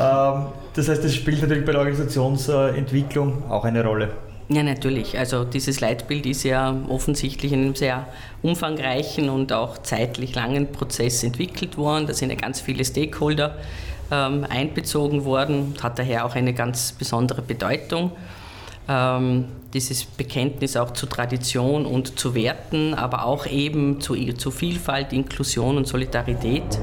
[0.00, 4.10] ähm, das heißt, das spielt natürlich bei der Organisationsentwicklung auch eine Rolle.
[4.48, 5.18] Ja, natürlich.
[5.18, 8.06] Also dieses Leitbild ist ja offensichtlich in einem sehr
[8.42, 12.06] umfangreichen und auch zeitlich langen Prozess entwickelt worden.
[12.06, 13.56] Da sind ja ganz viele Stakeholder
[14.12, 18.12] ähm, einbezogen worden, hat daher auch eine ganz besondere Bedeutung.
[18.88, 25.12] Ähm, dieses Bekenntnis auch zu Tradition und zu Werten, aber auch eben zu, zu Vielfalt,
[25.12, 26.78] Inklusion und Solidarität.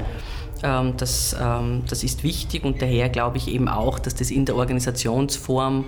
[0.64, 4.46] Ähm, das, ähm, das ist wichtig und daher glaube ich eben auch, dass das in
[4.46, 5.86] der Organisationsform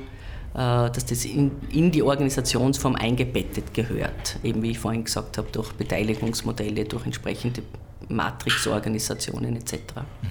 [0.56, 5.74] dass das in, in, die Organisationsform eingebettet gehört, eben wie ich vorhin gesagt habe, durch
[5.74, 7.62] Beteiligungsmodelle, durch entsprechende
[8.08, 9.74] Matrixorganisationen etc.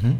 [0.00, 0.18] Mhm.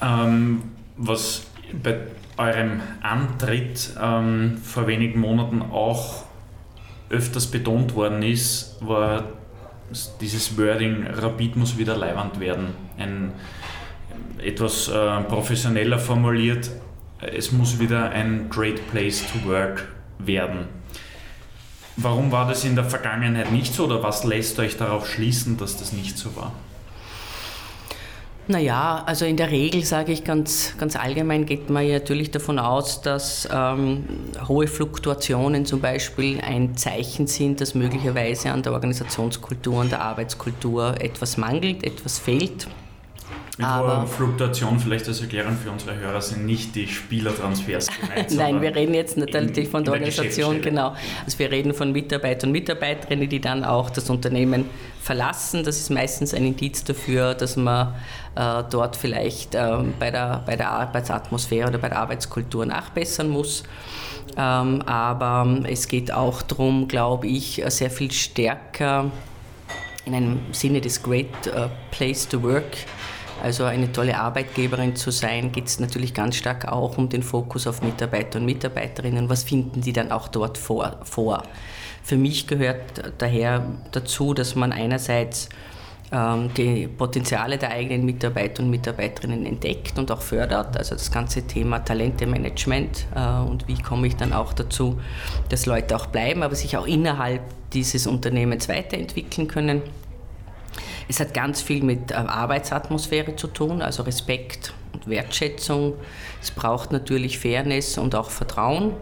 [0.00, 0.62] Ähm,
[0.96, 1.42] was
[1.82, 1.98] bei
[2.36, 6.24] eurem Antritt ähm, vor wenigen Monaten auch
[7.10, 9.24] öfters betont worden ist, war
[10.20, 12.68] dieses Wording, Rapid muss wieder Leihwand werden.
[12.96, 13.32] Ein,
[14.38, 16.70] etwas äh, professioneller formuliert,
[17.22, 20.66] es muss wieder ein Great Place to Work werden.
[21.96, 25.76] Warum war das in der Vergangenheit nicht so oder was lässt euch darauf schließen, dass
[25.76, 26.52] das nicht so war?
[28.48, 32.58] Naja, also in der Regel sage ich ganz, ganz allgemein, geht man ja natürlich davon
[32.58, 34.04] aus, dass ähm,
[34.48, 41.00] hohe Fluktuationen zum Beispiel ein Zeichen sind, dass möglicherweise an der Organisationskultur, an der Arbeitskultur
[41.00, 42.66] etwas mangelt, etwas fehlt.
[43.62, 48.30] Mit aber Fluktuation, vielleicht als Erklärung für unsere Hörer, sind nicht die Spielertransfers gemeint.
[48.32, 50.94] Nein, wir reden jetzt natürlich von der Organisation, genau.
[51.24, 54.68] Also wir reden von Mitarbeitern und Mitarbeiterinnen, die dann auch das Unternehmen
[55.00, 55.62] verlassen.
[55.62, 57.94] Das ist meistens ein Indiz dafür, dass man
[58.34, 63.62] äh, dort vielleicht äh, bei, der, bei der Arbeitsatmosphäre oder bei der Arbeitskultur nachbessern muss.
[64.36, 69.10] Ähm, aber es geht auch darum, glaube ich, sehr viel stärker
[70.04, 72.76] in einem Sinne des Great uh, Place to Work
[73.42, 77.66] also eine tolle Arbeitgeberin zu sein, geht es natürlich ganz stark auch um den Fokus
[77.66, 79.28] auf Mitarbeiter und Mitarbeiterinnen.
[79.28, 81.00] Was finden die dann auch dort vor?
[81.02, 81.42] vor?
[82.04, 85.48] Für mich gehört daher dazu, dass man einerseits
[86.12, 90.76] ähm, die Potenziale der eigenen Mitarbeiter und Mitarbeiterinnen entdeckt und auch fördert.
[90.76, 95.00] Also das ganze Thema Talentemanagement äh, und wie komme ich dann auch dazu,
[95.48, 97.40] dass Leute auch bleiben, aber sich auch innerhalb
[97.72, 99.82] dieses Unternehmens weiterentwickeln können.
[101.12, 105.92] Es hat ganz viel mit äh, Arbeitsatmosphäre zu tun, also Respekt und Wertschätzung.
[106.40, 108.94] Es braucht natürlich Fairness und auch Vertrauen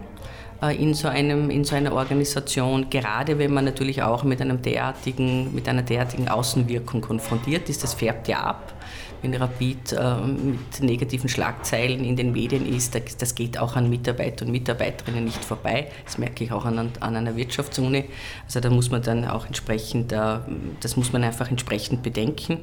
[0.60, 4.60] äh, in so, einem, in so einer Organisation, gerade wenn man natürlich auch mit, einem
[4.60, 7.84] derartigen, mit einer derartigen Außenwirkung konfrontiert ist.
[7.84, 8.72] Das färbt ja ab
[9.22, 14.44] wenn Rapid äh, mit negativen Schlagzeilen in den Medien ist, das geht auch an Mitarbeiter
[14.44, 15.90] und Mitarbeiterinnen nicht vorbei.
[16.04, 18.04] Das merke ich auch an, an einer Wirtschaftsuni.
[18.44, 20.38] Also da muss man dann auch entsprechend, äh,
[20.80, 22.58] das muss man einfach entsprechend bedenken.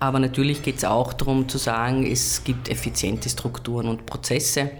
[0.00, 4.70] Aber natürlich geht es auch darum zu sagen, es gibt effiziente Strukturen und Prozesse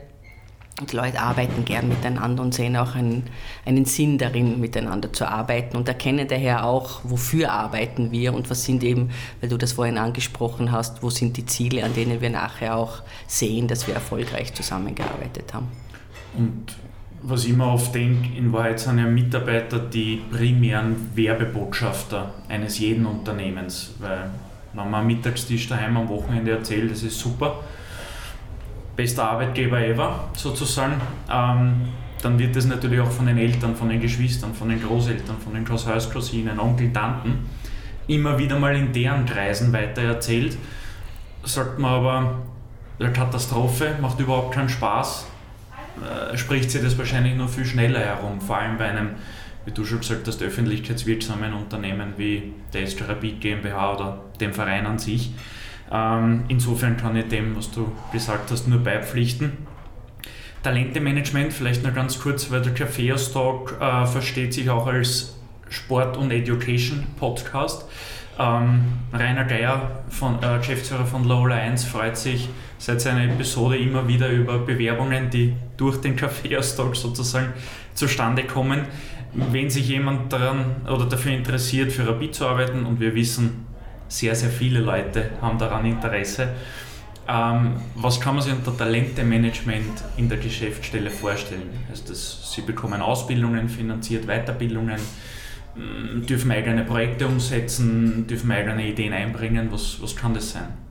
[0.81, 3.25] die Leute arbeiten gern miteinander und sehen auch einen,
[3.65, 8.65] einen Sinn darin, miteinander zu arbeiten und erkennen daher auch, wofür arbeiten wir und was
[8.65, 9.11] sind eben,
[9.41, 13.03] weil du das vorhin angesprochen hast, wo sind die Ziele, an denen wir nachher auch
[13.29, 15.69] sehen, dass wir erfolgreich zusammengearbeitet haben.
[16.37, 16.75] Und
[17.23, 23.07] was ich immer oft denke, in Wahrheit sind ja Mitarbeiter die primären Werbebotschafter eines jeden
[23.07, 24.31] Unternehmens, weil
[24.75, 27.61] wenn man am Mittagstisch daheim am Wochenende erzählt, das ist super,
[28.97, 31.89] bester Arbeitgeber ever sozusagen, ähm,
[32.23, 35.55] dann wird das natürlich auch von den Eltern, von den Geschwistern, von den Großeltern, von
[35.55, 37.47] den Großhaus, Cousinen, Onkel, Tanten
[38.07, 40.57] immer wieder mal in deren Kreisen weitererzählt.
[41.43, 42.39] Sagt man aber,
[42.99, 45.27] eine Katastrophe, macht überhaupt keinen Spaß,
[46.03, 49.11] äh, spricht sich das wahrscheinlich noch viel schneller herum, vor allem bei einem,
[49.65, 54.99] wie du schon gesagt hast, öffentlichkeitswirksamen Unternehmen wie der Rapid GmbH oder dem Verein an
[54.99, 55.33] sich.
[55.95, 59.53] Ähm, insofern kann ich dem, was du gesagt hast, nur beipflichten.
[60.65, 65.37] Talentemanagement, vielleicht noch ganz kurz, weil der Cafeos Talk äh, versteht sich auch als
[65.69, 67.85] Sport- und Education-Podcast.
[68.41, 74.09] Ähm, Rainer Geier, von, äh, Geschäftsführer von Low 1, freut sich seit seiner Episode immer
[74.09, 77.53] wieder über Bewerbungen, die durch den Cafeos Talk sozusagen
[77.95, 78.87] zustande kommen.
[79.33, 83.64] Wenn sich jemand daran oder dafür interessiert, für Rapid zu arbeiten und wir wissen,
[84.09, 86.49] sehr, sehr viele Leute haben daran Interesse.
[87.27, 91.71] Ähm, was kann man sich unter Talentemanagement in der Geschäftsstelle vorstellen?
[91.91, 95.01] Also das, Sie bekommen Ausbildungen finanziert, Weiterbildungen.
[95.75, 99.69] mm, dürfen eigene Projekte umsetzen, dürfen eigene Ideen einbringen.
[99.71, 100.84] Was, was kann das sein?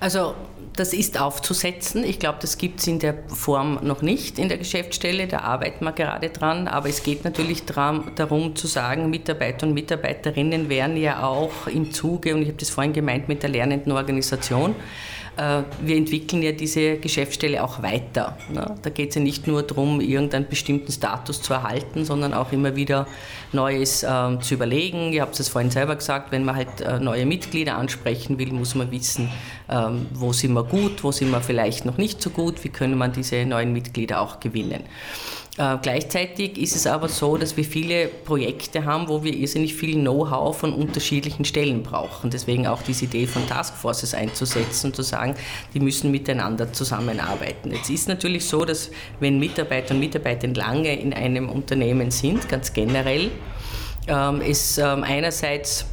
[0.00, 0.34] Also
[0.76, 2.04] das ist aufzusetzen.
[2.04, 5.26] Ich glaube, das gibt es in der Form noch nicht in der Geschäftsstelle.
[5.26, 6.68] Da arbeiten wir gerade dran.
[6.68, 12.34] Aber es geht natürlich darum zu sagen, Mitarbeiter und Mitarbeiterinnen werden ja auch im Zuge,
[12.34, 14.74] und ich habe das vorhin gemeint mit der lernenden Organisation,
[15.80, 18.36] wir entwickeln ja diese Geschäftsstelle auch weiter.
[18.52, 18.74] Ne?
[18.82, 22.76] Da geht es ja nicht nur darum, irgendeinen bestimmten Status zu erhalten, sondern auch immer
[22.76, 23.06] wieder
[23.52, 25.12] Neues äh, zu überlegen.
[25.12, 28.74] Ihr habt es vorhin selber gesagt, wenn man halt äh, neue Mitglieder ansprechen will, muss
[28.74, 29.30] man wissen,
[29.68, 32.98] ähm, wo sind wir gut, wo sind wir vielleicht noch nicht so gut, wie können
[32.98, 34.82] man diese neuen Mitglieder auch gewinnen.
[35.60, 39.92] Äh, gleichzeitig ist es aber so, dass wir viele Projekte haben, wo wir irrsinnig viel
[39.92, 42.30] Know-how von unterschiedlichen Stellen brauchen.
[42.30, 45.34] Deswegen auch diese Idee von Taskforces einzusetzen zu sagen,
[45.74, 47.72] die müssen miteinander zusammenarbeiten.
[47.72, 52.72] Jetzt ist natürlich so, dass wenn Mitarbeiter und Mitarbeiterinnen lange in einem Unternehmen sind, ganz
[52.72, 53.30] generell,
[54.08, 55.84] ähm, es ähm, einerseits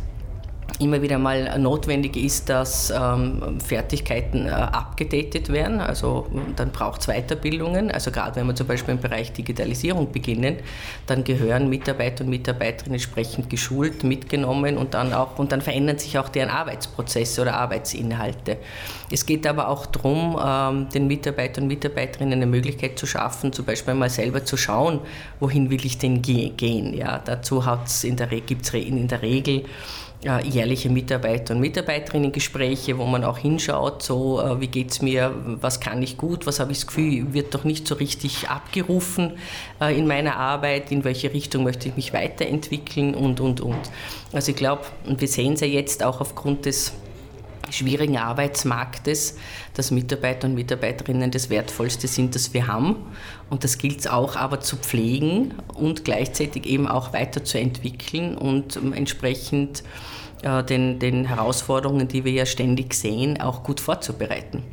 [0.79, 5.79] immer wieder mal notwendig ist, dass ähm, Fertigkeiten äh, abgedatet werden.
[5.79, 7.91] Also dann braucht es Weiterbildungen.
[7.91, 10.57] Also gerade wenn wir zum Beispiel im Bereich Digitalisierung beginnen,
[11.07, 16.17] dann gehören Mitarbeiter und Mitarbeiterinnen entsprechend geschult, mitgenommen und dann auch und dann verändern sich
[16.19, 18.57] auch deren Arbeitsprozesse oder Arbeitsinhalte.
[19.09, 23.65] Es geht aber auch darum, ähm, den Mitarbeitern und Mitarbeiterinnen eine Möglichkeit zu schaffen, zum
[23.65, 24.99] Beispiel mal selber zu schauen,
[25.39, 26.93] wohin will ich denn gehen.
[26.93, 28.17] Ja, dazu gibt es in
[29.07, 29.63] der Regel
[30.43, 35.79] jährliche Mitarbeiter- und Mitarbeiterinnen-Gespräche, wo man auch hinschaut, so äh, wie geht es mir, was
[35.79, 39.33] kann ich gut, was habe ich das Gefühl, wird doch nicht so richtig abgerufen
[39.79, 43.79] äh, in meiner Arbeit, in welche Richtung möchte ich mich weiterentwickeln und, und, und.
[44.33, 46.93] Also ich glaube, und wir sehen es ja jetzt auch aufgrund des
[47.69, 49.37] schwierigen Arbeitsmarktes,
[49.73, 52.95] dass Mitarbeiter und Mitarbeiterinnen das Wertvollste sind, das wir haben.
[53.49, 58.93] Und das gilt es auch aber zu pflegen und gleichzeitig eben auch weiterzuentwickeln und ähm,
[58.93, 59.83] entsprechend
[60.43, 64.63] den, den Herausforderungen, die wir ja ständig sehen, auch gut vorzubereiten.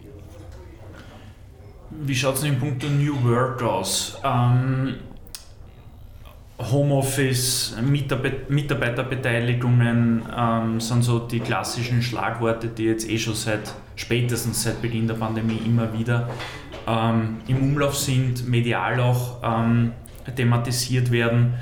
[1.90, 4.18] Wie schaut es denn im Punkt der New Work aus?
[4.24, 4.96] Ähm,
[6.58, 7.76] Homeoffice,
[8.48, 15.06] Mitarbeiterbeteiligungen ähm, sind so die klassischen Schlagworte, die jetzt eh schon seit spätestens seit Beginn
[15.06, 16.28] der Pandemie immer wieder
[16.86, 19.92] ähm, im Umlauf sind, medial auch ähm,
[20.36, 21.54] thematisiert werden.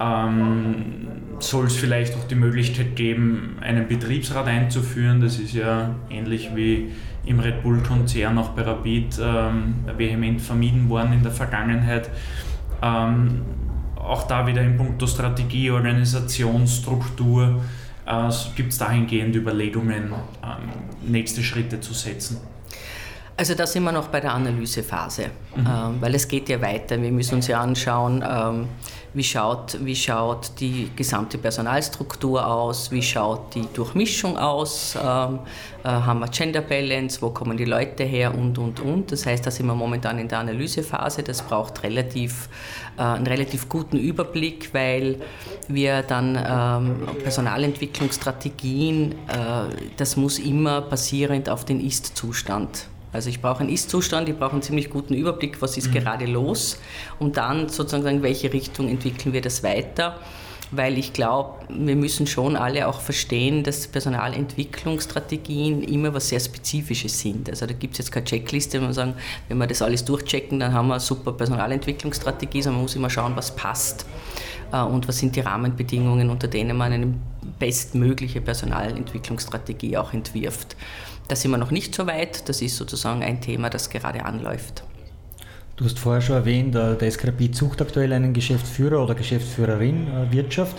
[0.00, 1.06] Ähm,
[1.38, 5.20] soll es vielleicht auch die Möglichkeit geben, einen Betriebsrat einzuführen?
[5.20, 6.90] Das ist ja ähnlich wie
[7.26, 12.10] im Red Bull-Konzern auch bei Rapid ähm, vehement vermieden worden in der Vergangenheit.
[12.82, 13.42] Ähm,
[13.96, 17.62] auch da wieder in puncto Strategie, Organisation, Struktur
[18.06, 22.38] äh, gibt es dahingehend Überlegungen, ähm, nächste Schritte zu setzen.
[23.36, 25.26] Also da sind wir noch bei der Analysephase,
[25.56, 25.66] mhm.
[25.66, 27.00] ähm, weil es geht ja weiter.
[27.00, 28.68] Wir müssen uns ja anschauen, ähm,
[29.14, 35.38] wie, schaut, wie schaut die gesamte Personalstruktur aus, wie schaut die Durchmischung aus, ähm,
[35.84, 39.12] äh, haben wir Gender Balance, wo kommen die Leute her und, und, und.
[39.12, 41.22] Das heißt, da sind wir momentan in der Analysephase.
[41.22, 42.48] Das braucht relativ,
[42.98, 45.20] äh, einen relativ guten Überblick, weil
[45.68, 49.14] wir dann ähm, Personalentwicklungsstrategien, äh,
[49.96, 54.62] das muss immer basierend auf den Ist-Zustand also ich brauche einen Ist-Zustand, ich brauche einen
[54.62, 55.92] ziemlich guten Überblick, was ist mhm.
[55.92, 56.78] gerade los
[57.20, 60.18] und dann sozusagen in welche Richtung entwickeln wir das weiter.
[60.72, 67.20] Weil ich glaube, wir müssen schon alle auch verstehen, dass Personalentwicklungsstrategien immer was sehr Spezifisches
[67.20, 67.48] sind.
[67.48, 69.14] Also da gibt es jetzt keine Checkliste, wenn wir sagen,
[69.48, 73.10] wenn wir das alles durchchecken, dann haben wir eine super Personalentwicklungsstrategie, sondern man muss immer
[73.10, 74.06] schauen, was passt
[74.72, 77.14] äh, und was sind die Rahmenbedingungen, unter denen man eine
[77.60, 80.74] bestmögliche Personalentwicklungsstrategie auch entwirft.
[81.28, 82.48] Da sind wir noch nicht so weit.
[82.48, 84.84] Das ist sozusagen ein Thema, das gerade anläuft.
[85.76, 90.76] Du hast vorher schon erwähnt, der Eskrapid sucht aktuell einen Geschäftsführer oder Geschäftsführerin äh, Wirtschaft.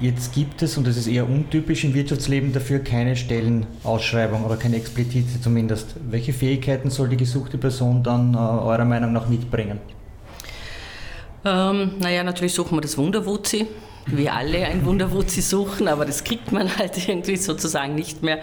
[0.00, 4.76] Jetzt gibt es, und das ist eher untypisch im Wirtschaftsleben, dafür keine Stellenausschreibung oder keine
[4.76, 5.94] Explizite zumindest.
[6.08, 9.78] Welche Fähigkeiten soll die gesuchte Person dann äh, eurer Meinung nach mitbringen?
[11.44, 13.66] Ähm, naja, natürlich suchen wir das Wunderwuzi
[14.06, 18.38] wir alle ein Wunderwuzi suchen, aber das kriegt man halt irgendwie sozusagen nicht mehr.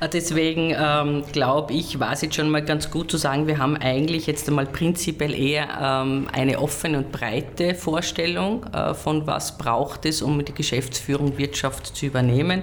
[0.00, 3.58] Äh, deswegen ähm, glaube ich, war es jetzt schon mal ganz gut zu sagen, wir
[3.58, 9.58] haben eigentlich jetzt einmal prinzipiell eher ähm, eine offene und breite Vorstellung äh, von was
[9.58, 12.62] braucht es, um die Geschäftsführung Wirtschaft zu übernehmen.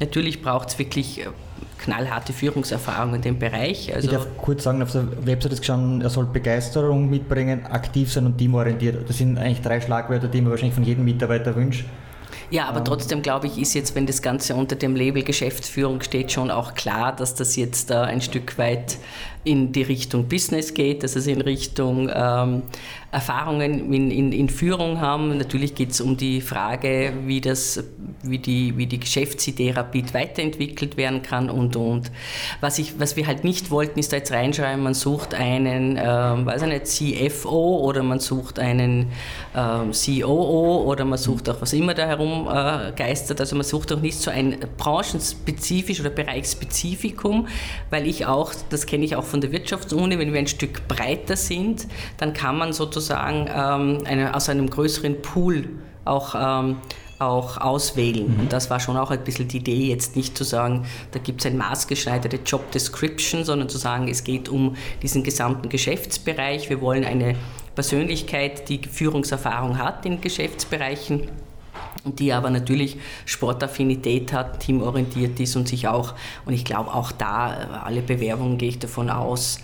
[0.00, 1.28] Natürlich braucht es wirklich äh,
[1.78, 3.94] knallharte Führungserfahrung in dem Bereich.
[3.94, 8.12] Also ich darf kurz sagen, auf der Website ist gestanden, er soll Begeisterung mitbringen, aktiv
[8.12, 9.08] sein und teamorientiert.
[9.08, 11.84] Das sind eigentlich drei Schlagwörter, die man wahrscheinlich von jedem Mitarbeiter wünscht.
[12.50, 16.32] Ja, aber trotzdem glaube ich, ist jetzt, wenn das Ganze unter dem Label Geschäftsführung steht,
[16.32, 18.96] schon auch klar, dass das jetzt äh, ein Stück weit
[19.44, 22.62] in die Richtung Business geht, dass es in Richtung ähm,
[23.10, 25.38] Erfahrungen in, in, in, Führung haben.
[25.38, 27.82] Natürlich geht es um die Frage, wie, das,
[28.22, 32.10] wie, die, wie die Geschäftsidee Rapid weiterentwickelt werden kann und und.
[32.60, 36.02] Was, ich, was wir halt nicht wollten, ist da jetzt reinschreiben, man sucht einen, äh,
[36.04, 39.10] weiß ich nicht, CFO oder man sucht einen
[39.54, 42.92] äh, COO oder man sucht auch was immer da herum äh.
[43.38, 47.48] Also man sucht auch nicht so ein branchenspezifisch oder Bereichsspezifikum,
[47.88, 51.36] weil ich auch, das kenne ich auch von der Wirtschaftsuni, wenn wir ein Stück breiter
[51.36, 51.86] sind,
[52.18, 55.68] dann kann man sozusagen sozusagen ähm, eine, aus einem größeren Pool
[56.04, 56.76] auch, ähm,
[57.18, 58.34] auch auswählen.
[58.34, 58.40] Mhm.
[58.40, 61.40] Und das war schon auch ein bisschen die Idee, jetzt nicht zu sagen, da gibt
[61.40, 66.68] es ein maßgeschneiderte Job Description, sondern zu sagen, es geht um diesen gesamten Geschäftsbereich.
[66.70, 67.36] Wir wollen eine
[67.74, 71.28] Persönlichkeit, die Führungserfahrung hat in Geschäftsbereichen
[72.04, 76.14] die aber natürlich Sportaffinität hat, teamorientiert ist und sich auch,
[76.46, 79.58] und ich glaube auch da, äh, alle Bewerbungen gehe ich davon aus,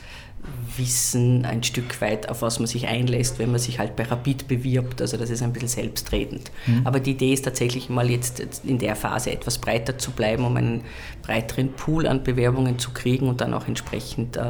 [0.76, 4.48] wissen ein Stück weit, auf was man sich einlässt, wenn man sich halt bei Rapid
[4.48, 5.00] bewirbt.
[5.00, 6.50] Also das ist ein bisschen selbstredend.
[6.66, 6.86] Mhm.
[6.86, 10.56] Aber die Idee ist tatsächlich mal jetzt in der Phase etwas breiter zu bleiben, um
[10.56, 10.82] einen
[11.22, 14.42] breiteren Pool an Bewerbungen zu kriegen und dann auch entsprechend, äh,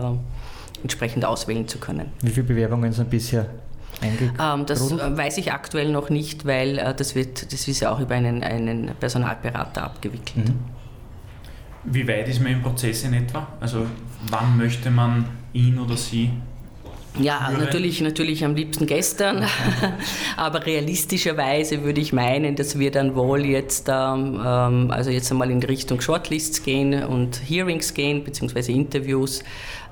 [0.82, 2.06] entsprechend auswählen zu können.
[2.22, 3.48] Wie viele Bewerbungen sind bisher
[4.02, 7.90] ähm, das äh, weiß ich aktuell noch nicht, weil äh, das wird, das ist ja
[7.90, 10.48] auch über einen, einen Personalberater abgewickelt.
[10.48, 10.58] Mhm.
[11.84, 13.46] Wie weit ist man im Prozess in etwa?
[13.60, 13.86] Also
[14.28, 16.30] wann möchte man ihn oder sie
[17.20, 19.44] ja, natürlich, natürlich am liebsten gestern,
[20.36, 25.48] aber realistischerweise würde ich meinen, dass wir dann wohl jetzt, ähm, ähm, also jetzt einmal
[25.52, 29.44] in Richtung Shortlists gehen und Hearings gehen, beziehungsweise Interviews.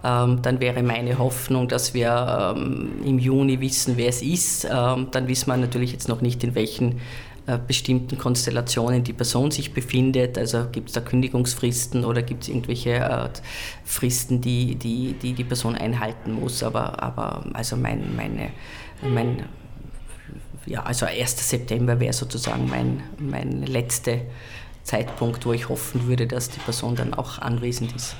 [0.02, 4.64] Ähm, dann wäre meine Hoffnung, dass wir ähm, im Juni wissen, wer es ist.
[4.64, 7.00] Ähm, dann wissen wir natürlich jetzt noch nicht, in welchen
[7.66, 10.38] bestimmten Konstellationen die Person sich befindet.
[10.38, 13.28] Also gibt es da Kündigungsfristen oder gibt es irgendwelche äh,
[13.84, 16.62] Fristen, die, die, die die Person einhalten muss.
[16.62, 18.50] Aber, aber also mein, meine,
[19.02, 19.44] mein,
[20.66, 21.48] ja, also 1.
[21.48, 24.18] September wäre sozusagen mein, mein letzter
[24.84, 28.16] Zeitpunkt, wo ich hoffen würde, dass die Person dann auch anwesend ist.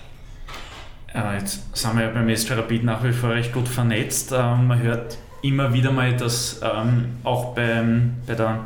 [1.14, 4.32] Ja, jetzt sind wir ja beim S-Therapie nach wie vor recht gut vernetzt.
[4.32, 8.60] Ähm, man hört immer wieder mal, dass ähm, auch beim, bei der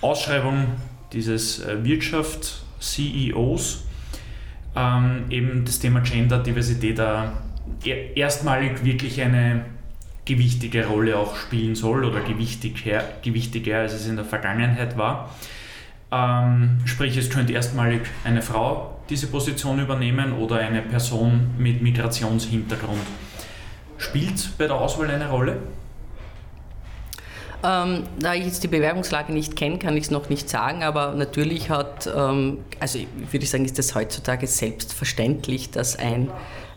[0.00, 0.66] Ausschreibung
[1.12, 3.84] dieses äh, Wirtschaft-CEOs
[4.76, 7.00] ähm, eben das Thema Gender-Diversität
[8.14, 9.64] erstmalig wirklich eine
[10.24, 15.34] gewichtige Rolle auch spielen soll oder gewichtiger, gewichtiger als es in der Vergangenheit war.
[16.12, 23.06] Ähm, sprich, es könnte erstmalig eine Frau diese Position übernehmen oder eine Person mit Migrationshintergrund.
[23.96, 25.56] Spielt bei der Auswahl eine Rolle?
[27.64, 31.14] Ähm, da ich jetzt die Bewerbungslage nicht kenne, kann ich es noch nicht sagen, aber
[31.14, 33.00] natürlich hat, ähm, also
[33.30, 36.30] würde ich sagen, ist es heutzutage selbstverständlich, dass ein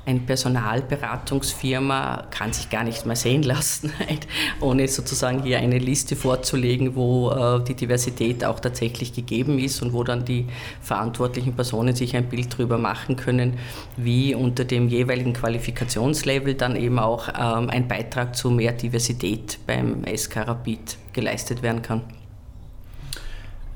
[0.05, 3.93] eine Personalberatungsfirma kann sich gar nicht mehr sehen lassen,
[4.59, 9.93] ohne sozusagen hier eine Liste vorzulegen, wo äh, die Diversität auch tatsächlich gegeben ist und
[9.93, 10.47] wo dann die
[10.81, 13.59] verantwortlichen Personen sich ein Bild darüber machen können,
[13.95, 20.03] wie unter dem jeweiligen Qualifikationslevel dann eben auch ähm, ein Beitrag zu mehr Diversität beim
[20.15, 22.01] SK Rapid geleistet werden kann.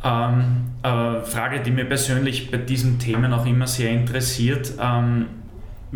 [0.03, 4.73] Ähm, äh, Frage, die mir persönlich bei diesen Themen auch immer sehr interessiert.
[4.79, 5.27] Ähm,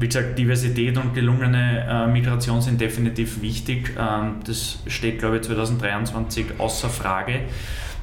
[0.01, 3.91] wie gesagt, Diversität und gelungene äh, Migration sind definitiv wichtig.
[3.99, 7.41] Ähm, das steht, glaube ich, 2023 außer Frage.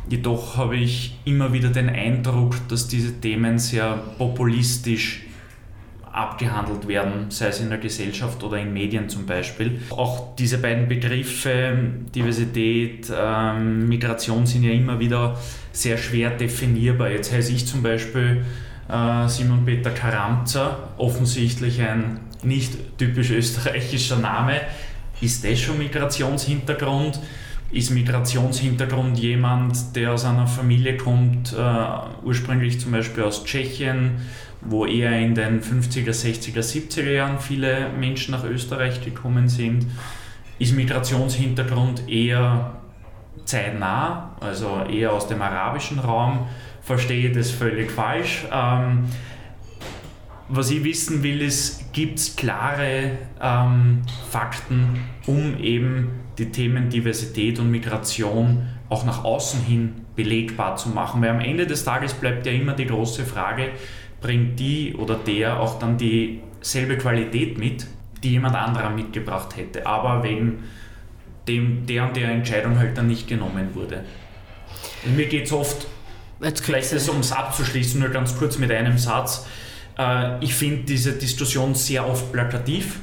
[0.08, 5.22] Jedoch habe ich immer wieder den Eindruck, dass diese Themen sehr populistisch
[6.12, 9.80] abgehandelt werden, sei es in der Gesellschaft oder in Medien zum Beispiel.
[9.90, 11.76] Auch diese beiden Begriffe,
[12.14, 15.38] Diversität, ähm, Migration, sind ja immer wieder
[15.72, 17.10] sehr schwer definierbar.
[17.10, 18.44] Jetzt heiße ich zum Beispiel
[18.88, 24.60] Simon Peter Karamza, offensichtlich ein nicht typisch österreichischer Name.
[25.20, 27.18] Ist das schon Migrationshintergrund?
[27.72, 34.20] Ist Migrationshintergrund jemand, der aus einer Familie kommt, uh, ursprünglich zum Beispiel aus Tschechien,
[34.60, 39.86] wo eher in den 50er, 60er, 70er Jahren viele Menschen nach Österreich gekommen sind?
[40.58, 42.76] Ist Migrationshintergrund eher
[43.44, 46.46] zeitnah, also eher aus dem arabischen Raum?
[46.86, 48.46] Verstehe das völlig falsch.
[48.50, 49.06] Ähm,
[50.48, 57.58] was ich wissen will, ist, gibt es klare ähm, Fakten, um eben die Themen Diversität
[57.58, 61.20] und Migration auch nach außen hin belegbar zu machen?
[61.20, 63.70] Weil am Ende des Tages bleibt ja immer die große Frage,
[64.20, 67.84] bringt die oder der auch dann dieselbe Qualität mit,
[68.22, 70.62] die jemand anderer mitgebracht hätte, aber wegen
[71.48, 74.04] dem, der und der Entscheidung halt dann nicht genommen wurde.
[75.04, 75.88] Und mir geht es oft
[76.40, 79.46] Jetzt Vielleicht ist, um es abzuschließen, nur ganz kurz mit einem Satz.
[79.98, 83.00] Äh, ich finde diese Diskussion sehr oft plakativ.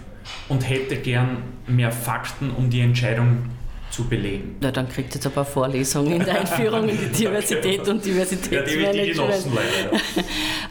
[0.50, 3.50] und hätte gern mehr Fakten, um die Entscheidung
[3.90, 4.56] zu belegen.
[4.60, 8.96] Na, dann kriegt jetzt ein paar Vorlesungen in der Einführung in die Diversität und Diversitätsmanagement.
[8.96, 10.02] Ja, die, die genossen leider.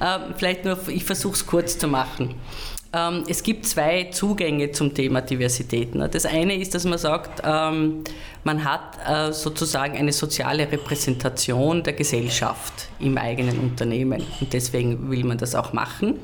[0.04, 2.34] Ähm, vielleicht nur, ich versuche es kurz zu machen.
[2.95, 5.95] Ähm, es gibt zwei Zugänge zum Thema Diversität.
[5.95, 6.09] Ne?
[6.09, 8.05] Das eine ist, dass man sagt, ähm,
[8.45, 14.22] man hat äh, sozusagen eine soziale Repräsentation der Gesellschaft im eigenen Unternehmen.
[14.40, 16.14] Und deswegen will man das auch machen.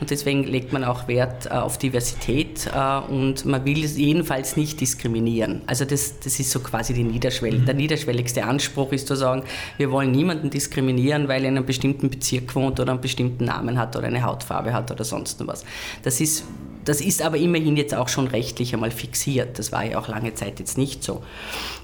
[0.00, 4.80] Und deswegen legt man auch Wert äh, auf Diversität äh, und man will jedenfalls nicht
[4.80, 5.62] diskriminieren.
[5.66, 7.58] Also das, das ist so quasi die Niederschwelle.
[7.58, 7.66] Mhm.
[7.66, 9.42] Der niederschwelligste Anspruch ist zu sagen,
[9.76, 13.78] wir wollen niemanden diskriminieren, weil er in einem bestimmten Bezirk wohnt oder einen bestimmten Namen
[13.78, 15.64] hat oder eine Hautfarbe hat oder sonst was.
[16.02, 16.44] Das ist
[16.88, 19.58] das ist aber immerhin jetzt auch schon rechtlich einmal fixiert.
[19.58, 21.22] Das war ja auch lange Zeit jetzt nicht so.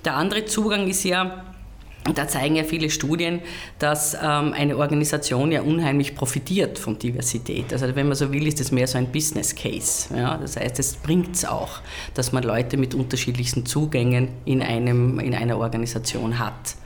[0.06, 1.44] Der andere Zugang ist ja,
[2.12, 3.40] da zeigen ja viele Studien,
[3.78, 7.72] dass ähm, eine Organisation ja unheimlich profitiert von Diversität.
[7.72, 10.14] Also wenn man so will, ist das mehr so ein Business Case.
[10.14, 10.36] Ja?
[10.36, 11.80] Das heißt, es bringt es auch,
[12.12, 16.76] dass man Leute mit unterschiedlichsten Zugängen in, einem, in einer Organisation hat.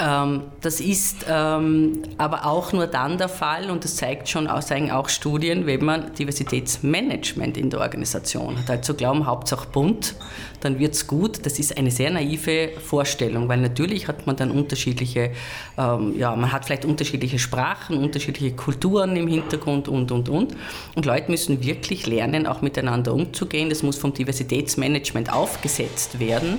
[0.00, 4.92] Ähm, das ist ähm, aber auch nur dann der Fall, und das zeigt schon zeigen
[4.92, 8.70] auch Studien, wenn man Diversitätsmanagement in der Organisation hat.
[8.70, 10.14] Also glauben, Hauptsache bunt,
[10.60, 11.44] dann wird es gut.
[11.44, 15.32] Das ist eine sehr naive Vorstellung, weil natürlich hat man dann unterschiedliche,
[15.76, 20.54] ähm, ja, man hat vielleicht unterschiedliche Sprachen, unterschiedliche Kulturen im Hintergrund und, und, und.
[20.94, 23.68] Und Leute müssen wirklich lernen, auch miteinander umzugehen.
[23.68, 26.58] Das muss vom Diversitätsmanagement aufgesetzt werden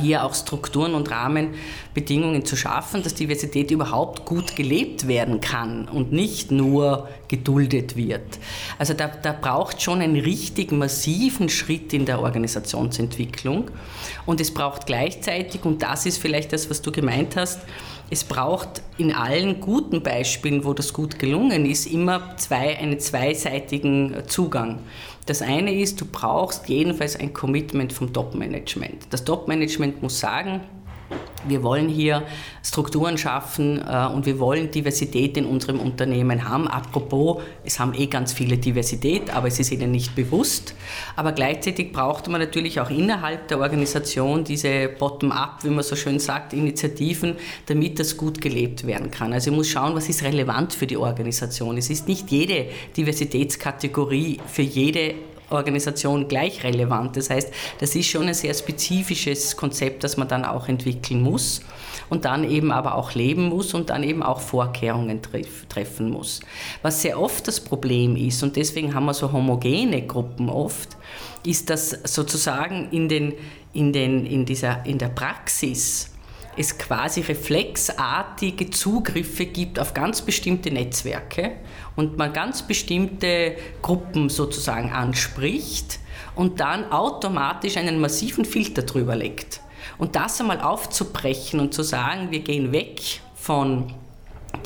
[0.00, 6.12] hier auch Strukturen und Rahmenbedingungen zu schaffen, dass Diversität überhaupt gut gelebt werden kann und
[6.12, 8.38] nicht nur geduldet wird.
[8.78, 13.70] Also da, da braucht schon einen richtig massiven Schritt in der Organisationsentwicklung
[14.26, 17.60] und es braucht gleichzeitig, und das ist vielleicht das, was du gemeint hast,
[18.10, 24.22] es braucht in allen guten Beispielen, wo das gut gelungen ist, immer zwei, einen zweiseitigen
[24.26, 24.78] Zugang.
[25.28, 29.08] Das eine ist, du brauchst jedenfalls ein Commitment vom Top-Management.
[29.10, 30.62] Das Top-Management muss sagen,
[31.46, 32.24] wir wollen hier
[32.62, 36.68] Strukturen schaffen äh, und wir wollen Diversität in unserem Unternehmen haben.
[36.68, 40.74] Apropos, es haben eh ganz viele Diversität, aber es ist ihnen nicht bewusst.
[41.16, 46.18] Aber gleichzeitig braucht man natürlich auch innerhalb der Organisation diese Bottom-up, wie man so schön
[46.18, 47.36] sagt, Initiativen,
[47.66, 49.32] damit das gut gelebt werden kann.
[49.32, 51.76] Also ich muss schauen, was ist relevant für die Organisation.
[51.78, 55.14] Es ist nicht jede Diversitätskategorie für jede
[55.50, 57.16] Organisation gleich relevant.
[57.16, 61.62] Das heißt, das ist schon ein sehr spezifisches Konzept, das man dann auch entwickeln muss
[62.10, 66.40] und dann eben aber auch leben muss und dann eben auch Vorkehrungen treff, treffen muss.
[66.82, 70.96] Was sehr oft das Problem ist, und deswegen haben wir so homogene Gruppen oft,
[71.44, 73.34] ist, dass sozusagen in, den,
[73.72, 76.10] in, den, in, dieser, in der Praxis
[76.58, 81.52] es quasi reflexartige Zugriffe gibt auf ganz bestimmte Netzwerke
[81.94, 86.00] und man ganz bestimmte Gruppen sozusagen anspricht
[86.34, 89.60] und dann automatisch einen massiven Filter drüber legt.
[89.98, 93.00] Und das einmal aufzubrechen und zu sagen, wir gehen weg
[93.34, 93.94] von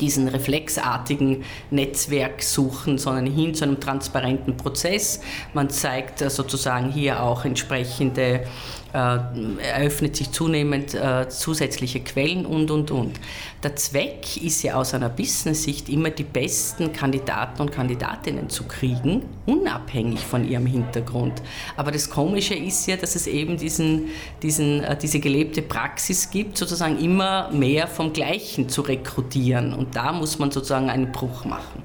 [0.01, 5.21] diesen reflexartigen Netzwerksuchen, sondern hin zu einem transparenten Prozess.
[5.53, 8.45] Man zeigt äh, sozusagen hier auch entsprechende
[8.93, 9.17] äh,
[9.59, 13.19] eröffnet sich zunehmend äh, zusätzliche Quellen und, und, und.
[13.63, 19.23] Der Zweck ist ja aus einer Business-Sicht immer die besten Kandidaten und Kandidatinnen zu kriegen,
[19.47, 21.41] unabhängig von ihrem Hintergrund.
[21.75, 24.09] Aber das Komische ist ja, dass es eben diesen,
[24.43, 29.73] diesen, äh, diese gelebte Praxis gibt, sozusagen immer mehr vom Gleichen zu rekrutieren.
[29.83, 31.83] Und da muss man sozusagen einen Bruch machen.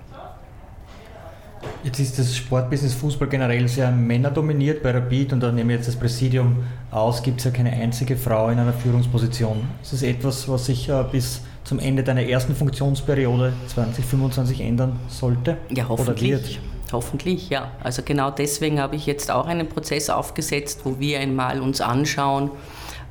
[1.83, 5.89] Jetzt ist das Sportbusiness Fußball generell sehr männerdominiert bei Rapid und da nehme ich jetzt
[5.89, 6.59] das Präsidium
[6.93, 9.69] aus, gibt es ja keine einzige Frau in einer Führungsposition.
[9.83, 15.57] Ist das etwas, was sich äh, bis zum Ende deiner ersten Funktionsperiode 2025 ändern sollte?
[15.71, 16.61] Ja, hoffentlich.
[16.93, 17.73] Hoffentlich, ja.
[17.83, 22.53] Also genau deswegen habe ich jetzt auch einen Prozess aufgesetzt, wo wir einmal uns anschauen,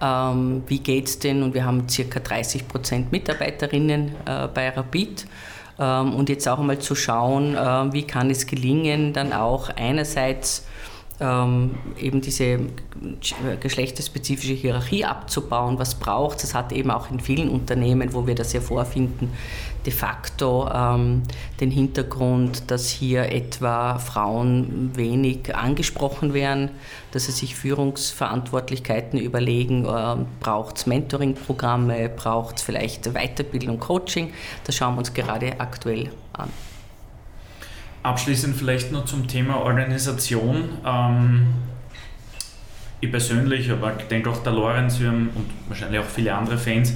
[0.01, 5.25] ähm, wie geht es denn, und wir haben circa 30 Prozent Mitarbeiterinnen äh, bei Rapid
[5.79, 10.65] ähm, und jetzt auch einmal zu schauen, äh, wie kann es gelingen, dann auch einerseits
[11.19, 12.59] ähm, eben diese
[13.59, 15.79] geschlechterspezifische Hierarchie abzubauen.
[15.79, 16.43] Was braucht es?
[16.43, 19.31] Das hat eben auch in vielen Unternehmen, wo wir das ja vorfinden,
[19.87, 21.23] de facto ähm,
[21.61, 26.71] den Hintergrund, dass hier etwa Frauen wenig angesprochen werden,
[27.11, 34.33] dass sie sich Führungsverantwortlichkeiten überlegen, äh, braucht es Mentoring-Programme, braucht es vielleicht Weiterbildung, Coaching.
[34.65, 36.49] Das schauen wir uns gerade aktuell an.
[38.03, 40.67] Abschließend vielleicht noch zum Thema Organisation.
[40.85, 41.47] Ähm,
[42.99, 45.31] ich persönlich, aber ich denke auch der Lorenz und
[45.69, 46.93] wahrscheinlich auch viele andere Fans,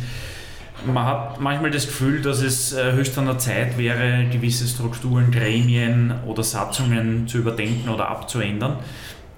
[0.86, 5.32] man hat manchmal das Gefühl, dass es äh, höchst an der Zeit wäre, gewisse Strukturen,
[5.32, 8.78] Gremien oder Satzungen zu überdenken oder abzuändern.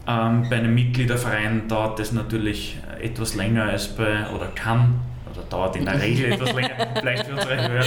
[0.07, 4.99] Ähm, bei einem Mitgliederverein dauert das natürlich etwas länger als bei, oder kann
[5.31, 7.85] oder dauert in der Regel etwas länger, vielleicht für unsere Hörer.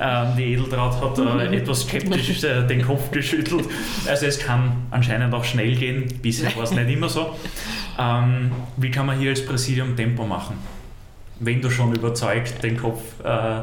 [0.00, 3.64] Ähm, die Edeltraut hat äh, etwas skeptisch äh, den Kopf geschüttelt.
[4.06, 7.36] Also es kann anscheinend auch schnell gehen, bisher war es nicht immer so.
[7.98, 10.58] Ähm, wie kann man hier als Präsidium Tempo machen?
[11.38, 13.62] Wenn du schon überzeugt den Kopf äh,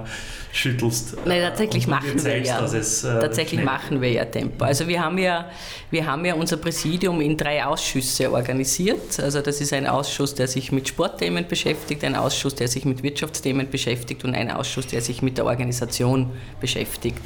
[0.53, 1.17] schüttelst.
[1.25, 2.63] Nein, tatsächlich machen zeigst, wir ja.
[2.63, 4.63] Es, äh, tatsächlich machen wir ja Tempo.
[4.63, 5.49] Also wir haben ja,
[5.89, 9.19] wir haben ja unser Präsidium in drei Ausschüsse organisiert.
[9.19, 13.01] Also das ist ein Ausschuss, der sich mit Sportthemen beschäftigt, ein Ausschuss, der sich mit
[13.01, 16.29] Wirtschaftsthemen beschäftigt und ein Ausschuss, der sich mit der Organisation
[16.61, 17.23] beschäftigt.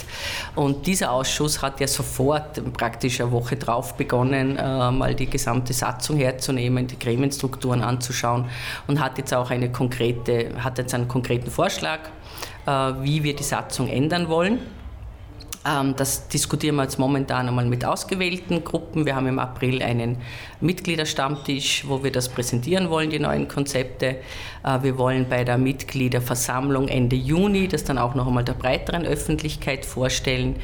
[0.56, 5.74] Und dieser Ausschuss hat ja sofort praktisch eine Woche drauf begonnen, äh, mal die gesamte
[5.74, 8.46] Satzung herzunehmen, die Gremienstrukturen anzuschauen
[8.88, 12.00] und hat jetzt auch eine konkrete, hat jetzt einen konkreten Vorschlag
[12.68, 14.60] wie wir die Satzung ändern wollen.
[15.68, 19.06] Ähm, das diskutieren wir jetzt momentan einmal mit ausgewählten Gruppen.
[19.06, 20.18] Wir haben im April einen
[20.62, 24.18] Mitgliederstammtisch, wo wir das präsentieren wollen, die neuen Konzepte.
[24.64, 29.06] Äh, wir wollen bei der Mitgliederversammlung Ende Juni das dann auch noch einmal der breiteren
[29.06, 30.56] Öffentlichkeit vorstellen.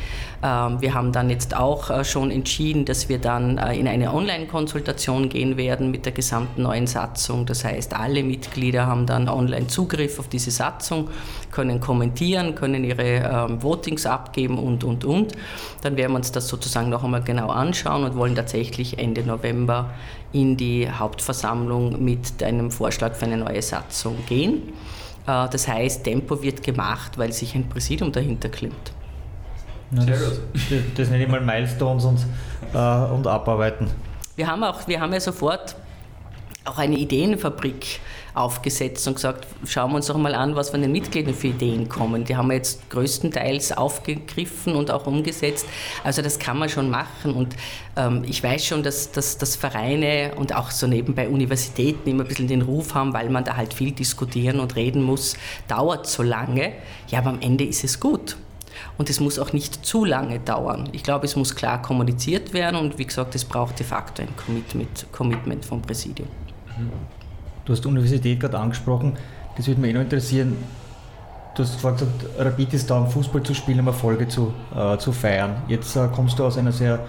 [0.44, 4.14] Ähm, wir haben dann jetzt auch äh, schon entschieden, dass wir dann äh, in eine
[4.14, 7.46] Online-Konsultation gehen werden mit der gesamten neuen Satzung.
[7.46, 11.10] Das heißt, alle Mitglieder haben dann online Zugriff auf diese Satzung,
[11.50, 15.32] können kommentieren, können ihre ähm, Votings abgeben und, und, und.
[15.82, 19.92] Dann werden wir uns das sozusagen noch einmal genau anschauen und wollen tatsächlich Ende November
[20.34, 24.74] in die Hauptversammlung mit einem Vorschlag für eine neue Satzung gehen.
[25.26, 28.50] Äh, das heißt, Tempo wird gemacht, weil sich ein Präsidium dahinter
[29.94, 30.10] klemmt.
[30.10, 32.20] Ja, das, das nenne ich mal Milestones und,
[32.74, 33.88] äh, und abarbeiten.
[34.36, 35.76] Wir haben, auch, wir haben ja sofort
[36.66, 38.00] auch eine Ideenfabrik
[38.34, 41.88] aufgesetzt und gesagt, schauen wir uns doch mal an, was von den Mitgliedern für Ideen
[41.88, 42.24] kommen.
[42.24, 45.68] Die haben wir jetzt größtenteils aufgegriffen und auch umgesetzt.
[46.04, 47.34] Also das kann man schon machen.
[47.34, 47.56] Und
[47.96, 52.28] ähm, ich weiß schon, dass, dass, dass Vereine und auch so nebenbei Universitäten immer ein
[52.28, 55.36] bisschen den Ruf haben, weil man da halt viel diskutieren und reden muss,
[55.68, 56.72] dauert so lange.
[57.10, 58.38] Ja, aber am Ende ist es gut.
[58.98, 60.90] Und es muss auch nicht zu lange dauern.
[60.92, 64.36] Ich glaube, es muss klar kommuniziert werden und wie gesagt, es braucht de facto ein
[64.36, 66.28] Commitment, Commitment vom Präsidium.
[66.78, 66.92] Mhm.
[67.66, 69.18] Du hast die Universität gerade angesprochen.
[69.56, 70.58] Das würde mich eh noch interessieren.
[71.56, 74.98] Du hast vorhin gesagt, Rapid ist da, um Fußball zu spielen, um Erfolge zu, äh,
[74.98, 75.56] zu feiern.
[75.68, 77.00] Jetzt äh, kommst du aus einer sehr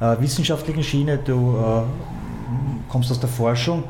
[0.00, 1.82] äh, wissenschaftlichen Schiene, du äh,
[2.90, 3.84] kommst aus der Forschung.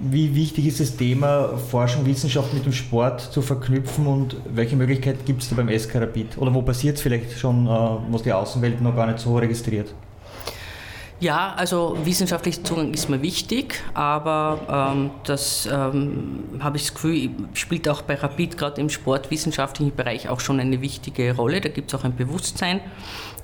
[0.00, 5.26] Wie wichtig ist das Thema Forschung, Wissenschaft mit dem Sport zu verknüpfen und welche Möglichkeit
[5.26, 6.38] gibt es da beim SK Rapid?
[6.38, 7.70] Oder wo passiert es vielleicht schon, äh,
[8.10, 9.92] was die Außenwelt noch gar nicht so registriert?
[11.20, 17.30] Ja, also wissenschaftlicher Zugang ist mir wichtig, aber ähm, das ähm, habe ich das Gefühl,
[17.54, 21.60] spielt auch bei Rapid gerade im sportwissenschaftlichen Bereich auch schon eine wichtige Rolle.
[21.60, 22.80] Da gibt es auch ein Bewusstsein.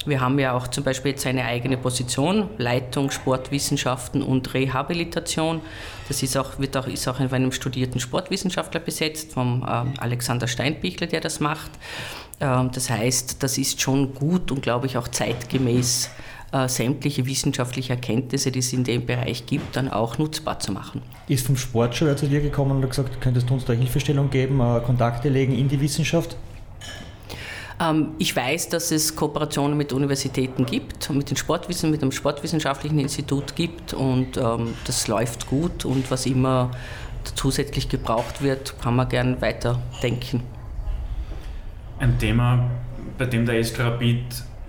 [0.07, 5.61] Wir haben ja auch zum Beispiel jetzt eine eigene Position, Leitung Sportwissenschaften und Rehabilitation.
[6.07, 10.47] Das ist auch, wird auch, ist auch von einem studierten Sportwissenschaftler besetzt, vom ähm, Alexander
[10.47, 11.73] Steinbichler, der das macht.
[12.41, 16.11] Ähm, das heißt, das ist schon gut und glaube ich auch zeitgemäß
[16.55, 21.03] äh, sämtliche wissenschaftliche Erkenntnisse, die es in dem Bereich gibt, dann auch nutzbar zu machen.
[21.27, 24.31] Ist vom Sport schon zu dir gekommen und hat gesagt, könntest du uns da Hilfestellung
[24.31, 26.37] geben, äh, Kontakte legen in die Wissenschaft?
[27.81, 33.01] Ähm, ich weiß, dass es Kooperationen mit Universitäten gibt, mit, den Sportwissen, mit dem Sportwissenschaftlichen
[33.01, 36.71] Institut gibt und ähm, das läuft gut und was immer
[37.35, 40.43] zusätzlich gebraucht wird, kann man gern weiterdenken.
[41.99, 42.71] Ein Thema,
[43.19, 44.25] bei dem der SK Rapid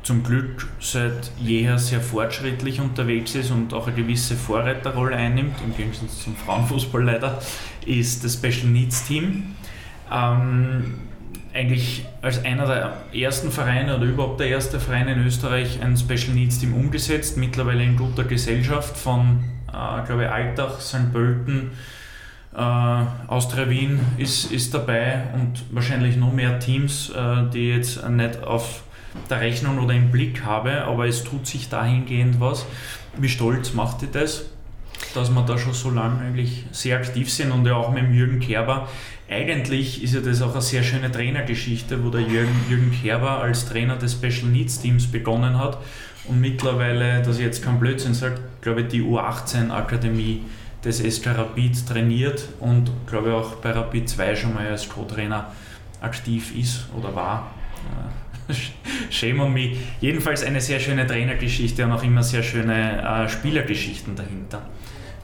[0.06, 5.76] zum Glück seit jeher sehr fortschrittlich unterwegs ist und auch eine gewisse Vorreiterrolle einnimmt, im
[5.76, 7.42] Gegensatz zum Frauenfußball leider,
[7.88, 9.56] ist das Special Needs Team.
[10.12, 11.00] Ähm,
[11.56, 16.36] eigentlich als einer der ersten Vereine oder überhaupt der erste Verein in Österreich ein Special
[16.36, 21.12] Needs Team umgesetzt, mittlerweile in guter Gesellschaft von, äh, glaube ich, Altach, St.
[21.14, 21.72] Pölten,
[22.56, 28.44] äh, Austria Wien ist, ist dabei und wahrscheinlich noch mehr Teams, äh, die jetzt nicht
[28.44, 28.85] auf
[29.30, 32.66] der Rechnung oder im Blick habe, aber es tut sich dahingehend was.
[33.18, 34.46] Wie stolz macht ihr das,
[35.14, 38.14] dass wir da schon so lange eigentlich sehr aktiv sind und ja auch mit dem
[38.14, 38.88] Jürgen Kerber.
[39.30, 43.68] Eigentlich ist ja das auch eine sehr schöne Trainergeschichte, wo der Jürgen, Jürgen Kerber als
[43.68, 45.80] Trainer des Special Needs Teams begonnen hat
[46.28, 50.42] und mittlerweile, dass ich jetzt kein Blödsinn sage, glaube ich, die U18-Akademie
[50.84, 55.52] des SK Rapid trainiert und glaube ich auch bei Rapid 2 schon mal als Co-Trainer
[56.02, 57.52] aktiv ist oder war.
[59.10, 59.78] Shame on me.
[60.02, 64.62] Jedenfalls eine sehr schöne Trainergeschichte und auch immer sehr schöne äh, Spielergeschichten dahinter.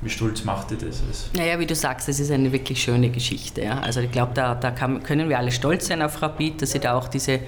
[0.01, 1.01] wie stolz macht ihr das?
[1.35, 3.61] Naja, wie du sagst, das ist eine wirklich schöne Geschichte.
[3.61, 3.79] Ja?
[3.79, 6.79] Also ich glaube, da, da kann, können wir alle stolz sein auf Rapid, dass sie
[6.79, 7.39] da auch diese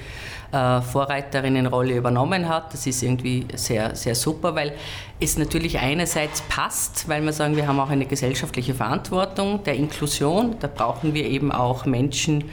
[0.54, 2.74] äh, Vorreiterinnenrolle übernommen hat.
[2.74, 4.74] Das ist irgendwie sehr, sehr super, weil
[5.20, 10.58] es natürlich einerseits passt, weil wir sagen, wir haben auch eine gesellschaftliche Verantwortung der Inklusion.
[10.60, 12.44] Da brauchen wir eben auch Menschen,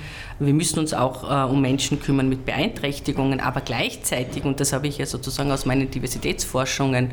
[0.40, 4.88] wir müssen uns auch äh, um Menschen kümmern mit Beeinträchtigungen, aber gleichzeitig, und das habe
[4.88, 7.10] ich ja sozusagen aus meinen Diversitätsforschungen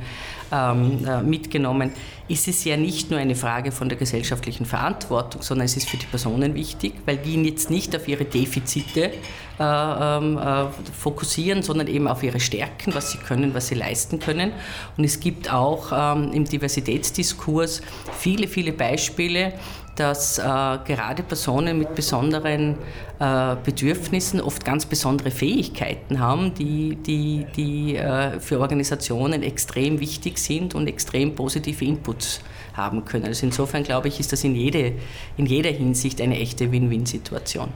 [0.52, 1.92] ähm, äh, mitgenommen,
[2.30, 5.98] ist es ja nicht nur eine Frage von der gesellschaftlichen Verantwortung, sondern es ist für
[5.98, 9.12] die Personen wichtig, weil die jetzt nicht auf ihre Defizite äh,
[9.60, 10.66] ähm, äh,
[10.98, 14.54] fokussieren, sondern eben auf ihre Stärken, was sie können, was sie leisten können.
[14.98, 17.82] Und es gibt auch ähm, im Diversitätsdiskurs
[18.18, 19.54] viele, viele Beispiele,
[20.00, 22.76] dass äh, gerade Personen mit besonderen
[23.20, 30.38] äh, Bedürfnissen oft ganz besondere Fähigkeiten haben, die, die, die äh, für Organisationen extrem wichtig
[30.38, 32.42] sind und extrem positive Inputs
[32.74, 33.26] haben können.
[33.26, 34.94] Also insofern glaube ich, ist das in, jede,
[35.36, 37.70] in jeder Hinsicht eine echte Win-Win-Situation.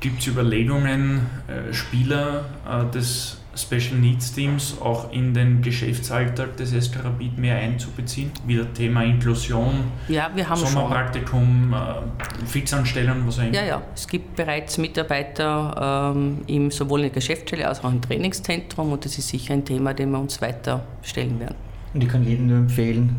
[0.00, 6.70] Gibt es Überlegungen, äh, Spieler äh, des Special Needs Teams auch in den Geschäftsalltag des
[6.70, 8.30] SK Rapid mehr einzubeziehen?
[8.46, 13.54] Wieder Thema Inklusion, ja, wir haben Sommerpraktikum, äh, Fixanstellung, was auch immer.
[13.54, 18.00] Ja, ja, es gibt bereits Mitarbeiter ähm, im, sowohl in der Geschäftsstelle als auch im
[18.00, 21.56] Trainingszentrum und das ist sicher ein Thema, dem wir uns weiter stellen werden.
[21.92, 23.16] Und ich kann jedem nur empfehlen,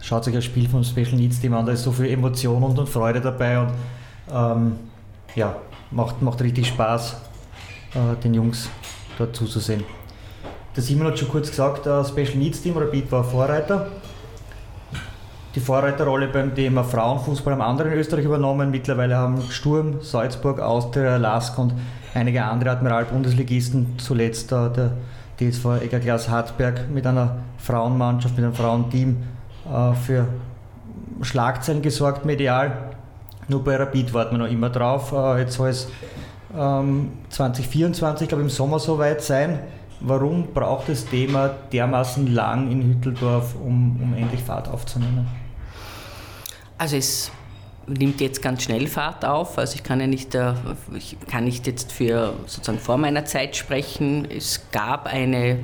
[0.00, 2.78] schaut sich ein Spiel vom Special Needs Team an, da ist so viel Emotion und,
[2.78, 3.72] und Freude dabei und
[4.30, 4.72] ähm,
[5.34, 5.56] ja,
[5.90, 7.16] macht, macht richtig Spaß,
[7.94, 8.68] äh, den Jungs
[9.18, 9.84] dort zuzusehen.
[10.76, 13.88] Der Simon hat schon kurz gesagt, das Special Needs Team Rapid war Vorreiter.
[15.54, 18.70] Die Vorreiterrolle beim Thema Frauenfußball haben andere in Österreich übernommen.
[18.70, 21.72] Mittlerweile haben Sturm, Salzburg, Austria, Lask und
[22.14, 24.92] einige andere Admiral-Bundesligisten, zuletzt äh, der
[25.40, 29.16] DSV Egerglas Hartberg mit einer Frauenmannschaft, mit einem Frauenteam
[29.66, 30.28] äh, für
[31.22, 32.90] Schlagzeilen gesorgt medial.
[33.48, 35.12] Nur bei Rapid warten wir noch immer drauf.
[35.12, 35.88] Äh, jetzt soll es
[36.56, 39.60] ähm, 2024, glaube ich, im Sommer soweit sein.
[40.00, 45.26] Warum braucht das Thema dermaßen lang in Hütteldorf, um, um endlich Fahrt aufzunehmen?
[46.78, 47.32] Also es
[47.88, 49.58] nimmt jetzt ganz schnell Fahrt auf.
[49.58, 50.54] Also ich kann ja nicht, äh,
[50.96, 54.28] ich kann nicht jetzt für sozusagen vor meiner Zeit sprechen.
[54.30, 55.58] Es gab eine,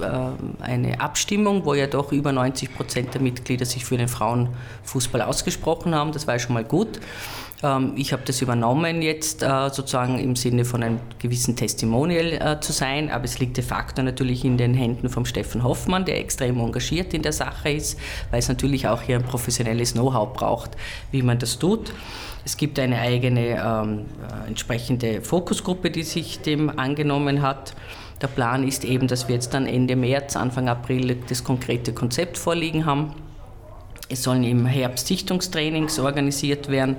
[0.00, 5.22] äh, eine Abstimmung, wo ja doch über 90 Prozent der Mitglieder sich für den Frauenfußball
[5.22, 6.12] ausgesprochen haben.
[6.12, 7.00] Das war ja schon mal gut.
[7.62, 12.60] Ähm, ich habe das übernommen jetzt äh, sozusagen im Sinne von einem gewissen Testimonial äh,
[12.60, 16.18] zu sein, aber es liegt de facto natürlich in den Händen von Steffen Hoffmann, der
[16.18, 17.98] extrem engagiert in der Sache ist,
[18.30, 20.70] weil es natürlich auch hier ein professionelles Know-how braucht,
[21.10, 21.92] wie man das tut.
[22.44, 24.06] Es gibt eine eigene ähm,
[24.44, 27.74] äh, entsprechende Fokusgruppe, die sich dem angenommen hat.
[28.22, 32.38] Der Plan ist eben, dass wir jetzt dann Ende März, Anfang April das konkrete Konzept
[32.38, 33.14] vorliegen haben.
[34.08, 36.96] Es sollen im Herbst Sichtungstrainings organisiert werden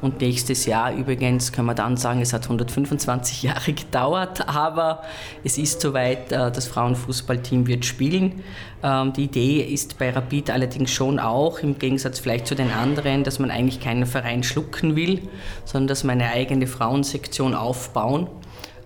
[0.00, 5.02] und nächstes Jahr übrigens kann man dann sagen, es hat 125 Jahre gedauert, aber
[5.44, 8.42] es ist soweit, äh, das Frauenfußballteam wird spielen.
[8.82, 13.22] Ähm, die Idee ist bei Rapid allerdings schon auch, im Gegensatz vielleicht zu den anderen,
[13.22, 15.22] dass man eigentlich keinen Verein schlucken will,
[15.64, 18.26] sondern dass man eine eigene Frauensektion aufbauen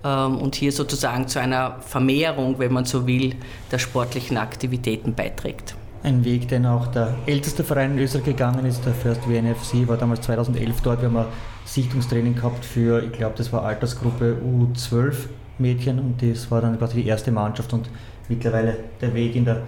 [0.04, 3.34] ähm, und hier sozusagen zu einer Vermehrung, wenn man so will,
[3.70, 5.74] der sportlichen Aktivitäten beiträgt.
[6.04, 9.96] Ein Weg, den auch der älteste Verein in Österreich gegangen ist, der First WNFC, war
[9.96, 11.00] damals 2011 dort.
[11.00, 11.26] Wir haben ein
[11.64, 15.14] Sichtungstraining gehabt für, ich glaube, das war Altersgruppe U12
[15.58, 17.88] Mädchen und das war dann quasi die erste Mannschaft und
[18.28, 19.62] mittlerweile der Weg in der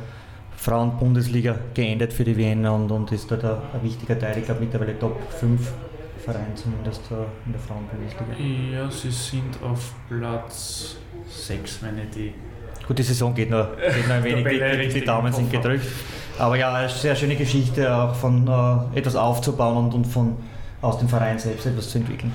[0.56, 4.98] Frauen-Bundesliga geendet für die Wiener und, und ist dort ein, wichtiger Teil, ich glaube mittlerweile
[4.98, 5.72] Top 5
[6.24, 7.02] Verein zumindest
[7.46, 8.72] in der Frauen-Bundesliga.
[8.72, 10.96] Ja, sie sind auf Platz
[11.28, 12.34] 6, wenn ich die
[12.86, 15.86] Gut, die Saison geht noch, geht noch ein wenig, die, die, Daumen sind gedrückt.
[16.38, 20.36] Aber ja, eine sehr schöne Geschichte, auch von äh, etwas aufzubauen und, und von
[20.82, 22.32] aus dem Verein selbst etwas zu entwickeln.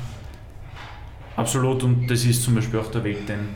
[1.36, 3.50] Absolut, und das ist zum Beispiel auch der Weg, den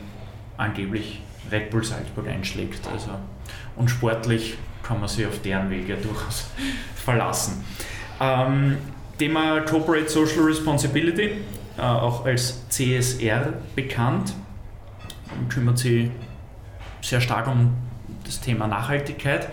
[0.56, 1.20] angeblich
[1.50, 2.86] Red Bull Salzburg einschlägt.
[2.92, 3.10] Also,
[3.76, 6.46] und sportlich kann man sich auf deren Weg ja durchaus
[6.94, 7.64] verlassen.
[8.20, 8.78] Ähm,
[9.18, 11.32] Thema Corporate Social Responsibility,
[11.76, 14.34] äh, auch als CSR bekannt,
[15.48, 16.10] kümmert sich
[17.00, 17.74] sehr stark um
[18.24, 19.48] das Thema Nachhaltigkeit.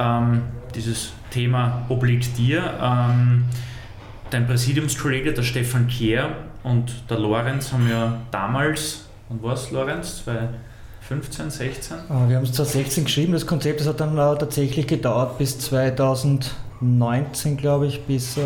[0.00, 0.42] Ähm,
[0.74, 2.62] dieses Thema obliegt dir.
[2.80, 3.44] Ähm,
[4.30, 6.30] dein Präsidiumskollege, der Stefan Kehr
[6.62, 10.24] und der Lorenz haben ja damals, und was Lorenz?
[10.24, 11.96] 2015, 16?
[12.08, 15.58] Ah, wir haben es 2016 geschrieben, das Konzept das hat dann äh, tatsächlich gedauert bis
[15.58, 18.42] 2019, glaube ich, bis äh,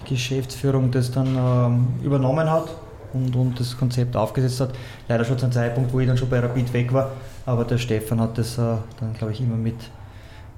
[0.00, 1.36] die Geschäftsführung das dann
[2.02, 2.68] äh, übernommen hat
[3.12, 4.70] und, und das Konzept aufgesetzt hat.
[5.08, 7.12] Leider schon zu einem Zeitpunkt, wo ich dann schon bei Rapid weg war,
[7.46, 9.76] aber der Stefan hat das äh, dann, glaube ich, immer mit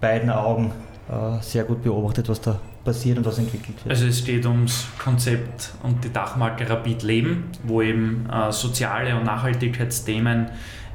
[0.01, 0.72] beiden Augen
[1.11, 3.90] äh, sehr gut beobachtet, was da passiert und was entwickelt wird.
[3.90, 9.24] Also es geht ums Konzept und die Dachmarke Rapid Leben, wo eben äh, soziale und
[9.24, 10.48] Nachhaltigkeitsthemen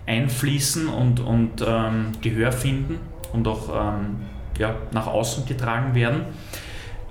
[0.07, 2.99] einfließen und, und ähm, Gehör finden
[3.33, 4.17] und auch ähm,
[4.57, 6.21] ja, nach außen getragen werden.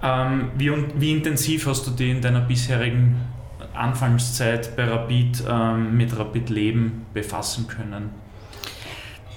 [0.03, 3.17] Ähm, wie, wie intensiv hast du dich in deiner bisherigen
[3.75, 8.24] Anfangszeit bei Rapid ähm, mit Rapid Leben befassen können?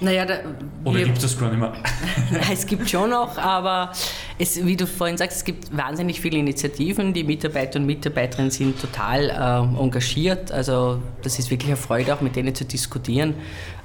[0.00, 0.38] Naja, da,
[0.84, 1.72] Oder gibt es das gar nicht mehr?
[2.52, 3.90] es gibt schon noch, aber
[4.38, 7.12] es, wie du vorhin sagst, es gibt wahnsinnig viele Initiativen.
[7.12, 10.52] Die Mitarbeiter und Mitarbeiterinnen sind total äh, engagiert.
[10.52, 13.34] Also das ist wirklich eine Freude, auch mit denen zu diskutieren,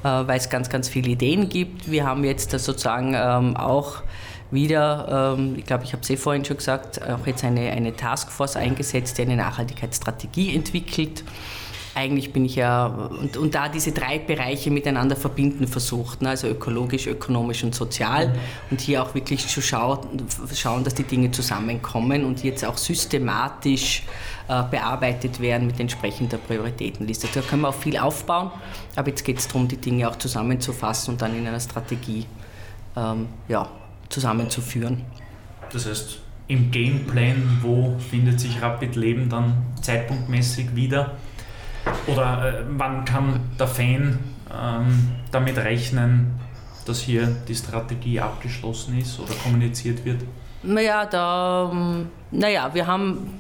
[0.04, 1.90] äh, weil es ganz, ganz viele Ideen gibt.
[1.90, 4.04] Wir haben jetzt sozusagen ähm, auch
[4.52, 7.96] wieder, ähm, ich glaube, ich habe es eh vorhin schon gesagt, auch jetzt eine, eine
[7.96, 11.24] Taskforce eingesetzt, die eine Nachhaltigkeitsstrategie entwickelt
[11.96, 16.30] eigentlich bin ich ja, und, und da diese drei Bereiche miteinander verbinden versucht, ne?
[16.30, 18.34] also ökologisch, ökonomisch und sozial
[18.72, 20.00] und hier auch wirklich zu schauen,
[20.56, 24.04] schauen, dass die Dinge zusammenkommen und jetzt auch systematisch
[24.48, 27.28] äh, bearbeitet werden mit entsprechender Prioritätenliste.
[27.34, 28.52] Da können wir auch viel aufbauen,
[28.96, 32.26] aber jetzt geht es darum, die Dinge auch zusammenzufassen und dann in einer Strategie
[32.96, 33.70] ähm, ja,
[34.10, 35.04] zusammenzuführen.
[35.72, 41.18] Das heißt, im Gameplan, wo findet sich Rapid Leben dann zeitpunktmäßig wieder?
[42.08, 44.20] Oder äh, wann kann der Fan
[44.52, 46.40] ähm, damit rechnen,
[46.86, 50.22] dass hier die Strategie abgeschlossen ist oder kommuniziert wird?
[50.64, 53.40] Naja, da, ähm, naja wir haben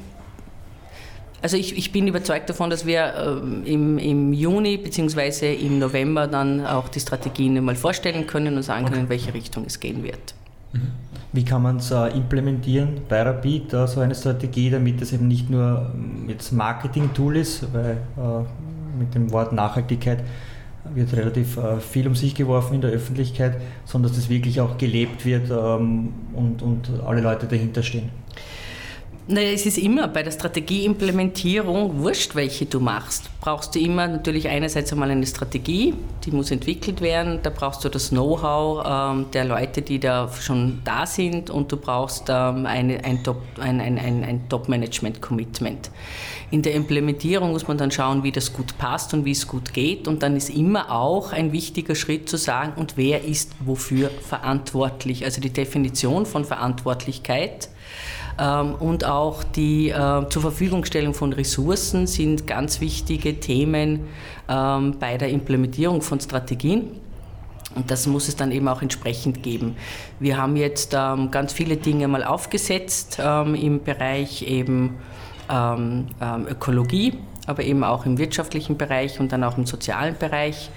[1.42, 5.54] also ich, ich, bin überzeugt davon, dass wir äh, im, im, Juni bzw.
[5.54, 8.94] im November dann auch die Strategien mal vorstellen können und sagen okay.
[8.94, 10.36] können, in welche Richtung es gehen wird.
[10.72, 10.94] Mhm.
[11.34, 15.28] Wie kann man es äh, implementieren bei Rapid, äh, so eine Strategie, damit es eben
[15.28, 20.24] nicht nur ähm, jetzt Marketing-Tool ist, weil äh, mit dem Wort Nachhaltigkeit
[20.94, 23.56] wird relativ viel um sich geworfen in der Öffentlichkeit,
[23.86, 28.10] sondern dass das wirklich auch gelebt wird ähm, und, und alle Leute dahinter stehen.
[29.26, 33.30] Naja, es ist immer bei der Strategieimplementierung wurscht, welche du machst.
[33.40, 35.94] Brauchst du immer natürlich einerseits einmal eine Strategie,
[36.26, 37.40] die muss entwickelt werden.
[37.42, 41.78] Da brauchst du das Know-how ähm, der Leute, die da schon da sind und du
[41.78, 43.42] brauchst ähm, eine, ein, Top,
[44.50, 45.90] Top-Management-Commitment.
[46.52, 49.74] In der Implementierung muss man dann schauen, wie das gut passt und wie es gut
[49.74, 50.10] geht.
[50.10, 55.24] Und dann ist immer auch ein wichtiger Schritt zu sagen, und wer ist wofür verantwortlich.
[55.24, 57.70] Also die Definition von Verantwortlichkeit
[58.38, 64.08] und auch die äh, zur Verfügungstellung von Ressourcen sind ganz wichtige Themen
[64.50, 67.00] ähm, bei der Implementierung von Strategien.
[67.76, 69.76] Und das muss es dann eben auch entsprechend geben.
[70.20, 74.98] Wir haben jetzt ähm, ganz viele Dinge mal aufgesetzt ähm, im Bereich eben
[75.50, 80.70] ähm, ähm, Ökologie aber eben auch im wirtschaftlichen Bereich und dann auch im sozialen Bereich.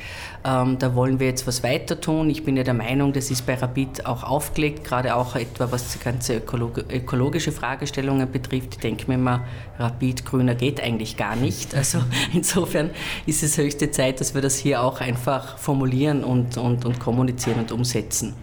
[0.47, 2.31] Ähm, da wollen wir jetzt was weiter tun.
[2.31, 5.93] Ich bin ja der Meinung, das ist bei Rapid auch aufgelegt, gerade auch etwa was
[5.93, 8.75] die ganze ökolog ökologische Fragestellungen betrifft.
[8.75, 9.43] Ich denke mir immer,
[9.79, 11.75] Rapid grüner geht eigentlich gar nicht.
[11.75, 11.99] Also
[12.33, 12.91] insofern
[13.27, 17.59] ist es höchste Zeit, dass wir das hier auch einfach formulieren und, und, und kommunizieren
[17.59, 18.35] und umsetzen.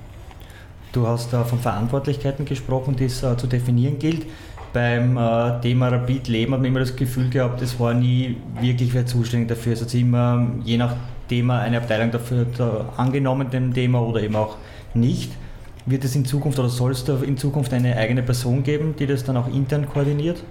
[0.91, 4.25] Du hast da von Verantwortlichkeiten gesprochen, die es uh, zu definieren gilt
[4.73, 8.91] beim äh, Thema Rapid Leben hat man immer das Gefühl gehabt, es war nie wirklich
[8.93, 9.73] wer zuständig dafür.
[9.73, 10.95] Es hat sich immer je nach
[11.27, 14.57] Thema eine Abteilung dafür da angenommen, dem Thema oder eben auch
[14.93, 15.31] nicht.
[15.85, 19.05] Wird es in Zukunft oder soll es da in Zukunft eine eigene Person geben, die
[19.05, 20.43] das dann auch intern koordiniert?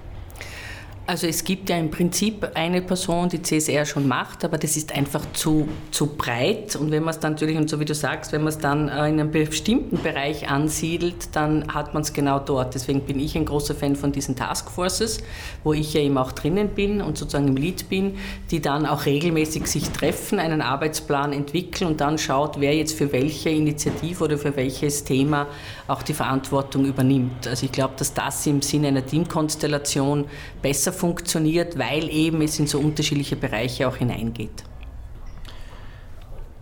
[1.04, 4.94] Also es gibt ja im Prinzip eine Person, die CSR schon macht, aber das ist
[4.94, 6.76] einfach zu, zu breit.
[6.76, 8.88] Und wenn man es dann natürlich, und so wie du sagst, wenn man es dann
[8.88, 12.76] äh, in einem bestimmten Bereich ansiedelt, dann hat man es genau dort.
[12.76, 15.18] Deswegen bin ich ein großer Fan von diesen Taskforces,
[15.64, 18.14] wo ich ja eben auch drinnen bin und sozusagen im Lead bin,
[18.52, 23.10] die dann auch regelmäßig sich treffen, einen Arbeitsplan entwickeln und dann schaut, wer jetzt für
[23.10, 25.48] welche Initiative oder für welches Thema
[25.88, 27.48] auch die Verantwortung übernimmt.
[27.48, 30.26] Also ich glaube, dass das im Sinne einer Teamkonstellation
[30.62, 34.62] besser funktioniert, weil eben es in so unterschiedliche Bereiche auch hineingeht.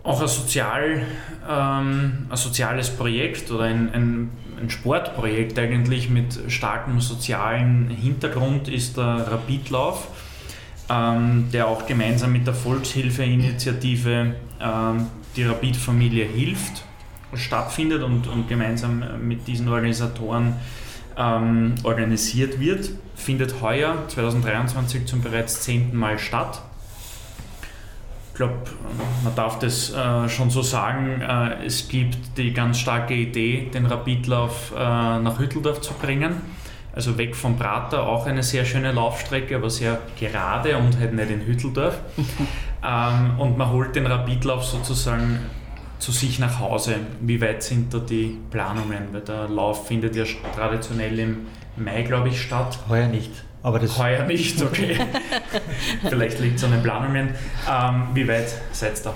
[0.01, 1.05] Auch ein, sozial,
[1.47, 8.97] ähm, ein soziales Projekt oder ein, ein, ein, Sportprojekt eigentlich mit starkem sozialen Hintergrund ist
[8.97, 10.07] der Rapidlauf,
[10.89, 16.83] ähm, der auch gemeinsam mit der Volkshilfeinitiative ähm, die Rapid-Familie hilft,
[17.35, 20.55] stattfindet und, und gemeinsam mit diesen Organisatoren
[21.15, 22.89] ähm, organisiert wird,
[23.21, 26.61] findet heuer 2023 zum bereits zehnten Mal statt.
[28.31, 28.55] Ich glaube,
[29.23, 33.85] man darf das äh, schon so sagen, äh, es gibt die ganz starke Idee, den
[33.85, 36.41] Rapidlauf äh, nach Hütteldorf zu bringen.
[36.93, 41.29] Also weg vom Prater, auch eine sehr schöne Laufstrecke, aber sehr gerade und halt nicht
[41.29, 41.99] in Hütteldorf.
[42.85, 45.39] ähm, und man holt den Rapidlauf sozusagen
[45.99, 46.95] zu sich nach Hause.
[47.21, 49.09] Wie weit sind da die Planungen?
[49.11, 51.37] Weil der Lauf findet ja traditionell im
[51.75, 52.79] Mai, glaube ich, statt.
[52.89, 53.31] Heuer nicht.
[53.63, 54.97] Aber das Heuer nicht, okay.
[56.09, 57.35] Vielleicht liegt es an den Planungen.
[57.69, 59.13] Ähm, wie weit seid ihr da?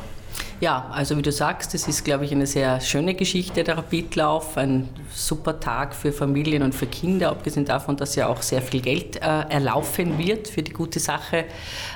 [0.62, 4.58] Ja, also wie du sagst, das ist, glaube ich, eine sehr schöne Geschichte, der Rapidlauf.
[4.58, 8.80] Ein super Tag für Familien und für Kinder, abgesehen davon, dass ja auch sehr viel
[8.82, 11.46] Geld äh, erlaufen wird für die gute Sache.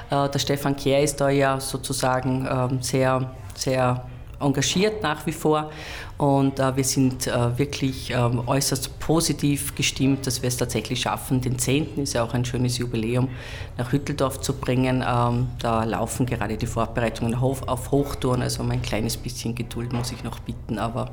[0.10, 4.06] Äh, der Stefan Kehr ist da ja sozusagen äh, sehr, sehr
[4.42, 5.72] engagiert nach wie vor
[6.20, 11.40] und äh, wir sind äh, wirklich äh, äußerst positiv gestimmt, dass wir es tatsächlich schaffen.
[11.40, 11.98] Den 10.
[11.98, 13.30] ist ja auch ein schönes Jubiläum
[13.78, 15.02] nach Hütteldorf zu bringen.
[15.08, 19.94] Ähm, da laufen gerade die Vorbereitungen auf, auf Hochtouren, also um ein kleines bisschen Geduld
[19.94, 21.10] muss ich noch bitten, aber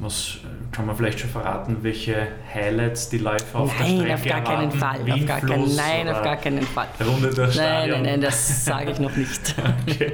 [0.00, 0.38] was
[0.72, 4.56] kann man vielleicht schon verraten, welche Highlights die Läufer auf nein, der Strecke auf gar
[4.56, 5.00] keinen Fall.
[5.00, 6.88] Auf gar keinen, nein, auf gar keinen Fall.
[7.04, 9.54] Runde durch nein, nein, nein, das sage ich noch nicht.
[9.88, 10.12] okay.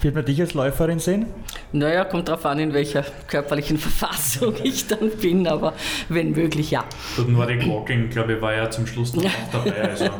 [0.00, 1.26] Wird man dich als Läuferin sehen?
[1.72, 5.74] Naja, kommt darauf an, in welcher körperlichen Verfassung ich dann bin, aber
[6.08, 6.84] wenn möglich, ja.
[7.16, 10.10] Der Nordic Walking, glaube ich, war ja zum Schluss noch dabei, also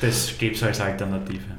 [0.00, 1.58] das gäbe es als Alternative.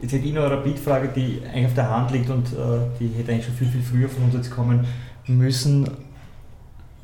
[0.00, 2.56] Jetzt hätte ich noch eine Rapid-Frage, die eigentlich auf der Hand liegt und äh,
[3.00, 4.86] die hätte eigentlich schon viel, viel früher von uns jetzt kommen
[5.26, 5.88] müssen.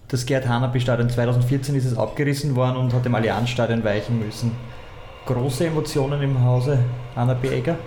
[0.08, 4.52] Das Gerd Hanapi-Stadion 2014 ist es abgerissen worden und hat dem Allianzstadion weichen müssen.
[5.26, 6.78] Große Emotionen im Hause
[7.16, 7.78] Hanapi-Egger?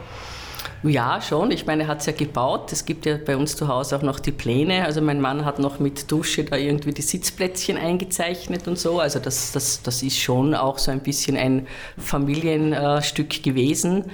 [0.83, 1.49] Ja, schon.
[1.49, 2.71] Ich meine, er hat es ja gebaut.
[2.71, 4.85] Es gibt ja bei uns zu Hause auch noch die Pläne.
[4.85, 8.99] Also mein Mann hat noch mit Dusche da irgendwie die Sitzplätzchen eingezeichnet und so.
[8.99, 11.65] Also das, das, das ist schon auch so ein bisschen ein
[11.97, 14.05] Familienstück gewesen.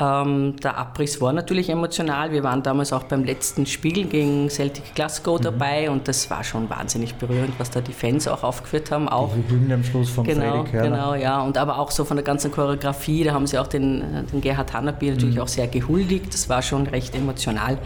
[0.00, 2.30] Ähm, der Abriss war natürlich emotional.
[2.30, 5.44] Wir waren damals auch beim letzten Spiel gegen Celtic Glasgow mhm.
[5.44, 9.08] dabei und das war schon wahnsinnig berührend, was da die Fans auch aufgeführt haben.
[9.08, 11.40] Auch, die Hymne am Schluss von genau, Genau, ja.
[11.42, 14.72] Und aber auch so von der ganzen Choreografie, da haben sie auch den, den Gerhard
[14.72, 15.42] Hanapi natürlich mhm.
[15.42, 16.32] auch sehr gehuldigt.
[16.32, 17.78] Das war schon recht emotional.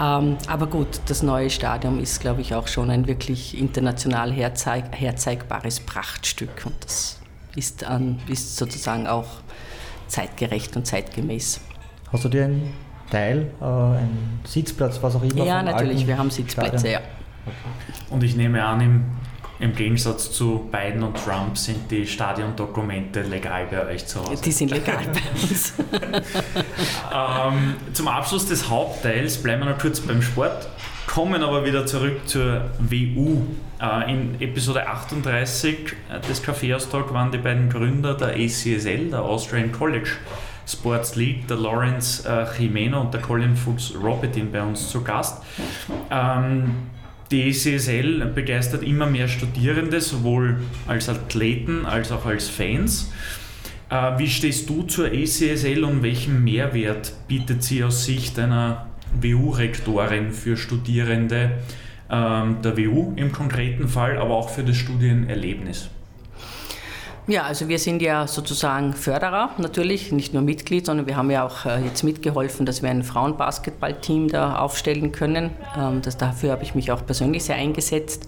[0.00, 4.84] Ähm, aber gut, das neue Stadion ist, glaube ich, auch schon ein wirklich international herzeig
[4.92, 7.18] herzeigbares Prachtstück und das
[7.56, 9.26] ist, an, ist sozusagen auch
[10.12, 11.60] zeitgerecht und zeitgemäß.
[12.12, 12.74] Hast du dir einen
[13.10, 15.44] Teil, äh, einen Sitzplatz, was auch immer?
[15.44, 16.92] Ja, natürlich, wir haben Sitzplätze, Stadion?
[16.92, 17.00] ja.
[18.10, 19.04] Und ich nehme an, im,
[19.58, 24.42] im, Gegensatz zu Biden und Trump sind die Stadiondokumente legal bei euch zu Hause.
[24.44, 25.72] Die sind legal bei uns.
[27.12, 30.68] ähm, zum Abschluss des Hauptteils bleiben wir noch kurz beim Sport
[31.12, 33.42] kommen aber wieder zurück zur WU.
[33.82, 35.74] Äh, in Episode 38
[36.08, 40.10] äh, des Kaffeeaustausch waren die beiden Gründer der ACSL, der Austrian College
[40.68, 45.42] Sports League, der Lawrence äh, Jimeno und der Colin Fuchs Robitin bei uns zu Gast.
[46.10, 46.74] Ähm,
[47.32, 53.10] die ACSL begeistert immer mehr Studierende, sowohl als Athleten als auch als Fans.
[54.16, 58.86] Wie stehst du zur ACSL und welchen Mehrwert bietet sie aus Sicht einer
[59.20, 61.52] WU-Rektorin für Studierende
[62.12, 65.88] der WU im konkreten Fall, aber auch für das Studienerlebnis.
[67.28, 71.46] Ja, also wir sind ja sozusagen Förderer natürlich, nicht nur Mitglied, sondern wir haben ja
[71.46, 75.50] auch äh, jetzt mitgeholfen, dass wir ein Frauenbasketballteam da aufstellen können.
[75.78, 78.26] Ähm, das, dafür habe ich mich auch persönlich sehr eingesetzt.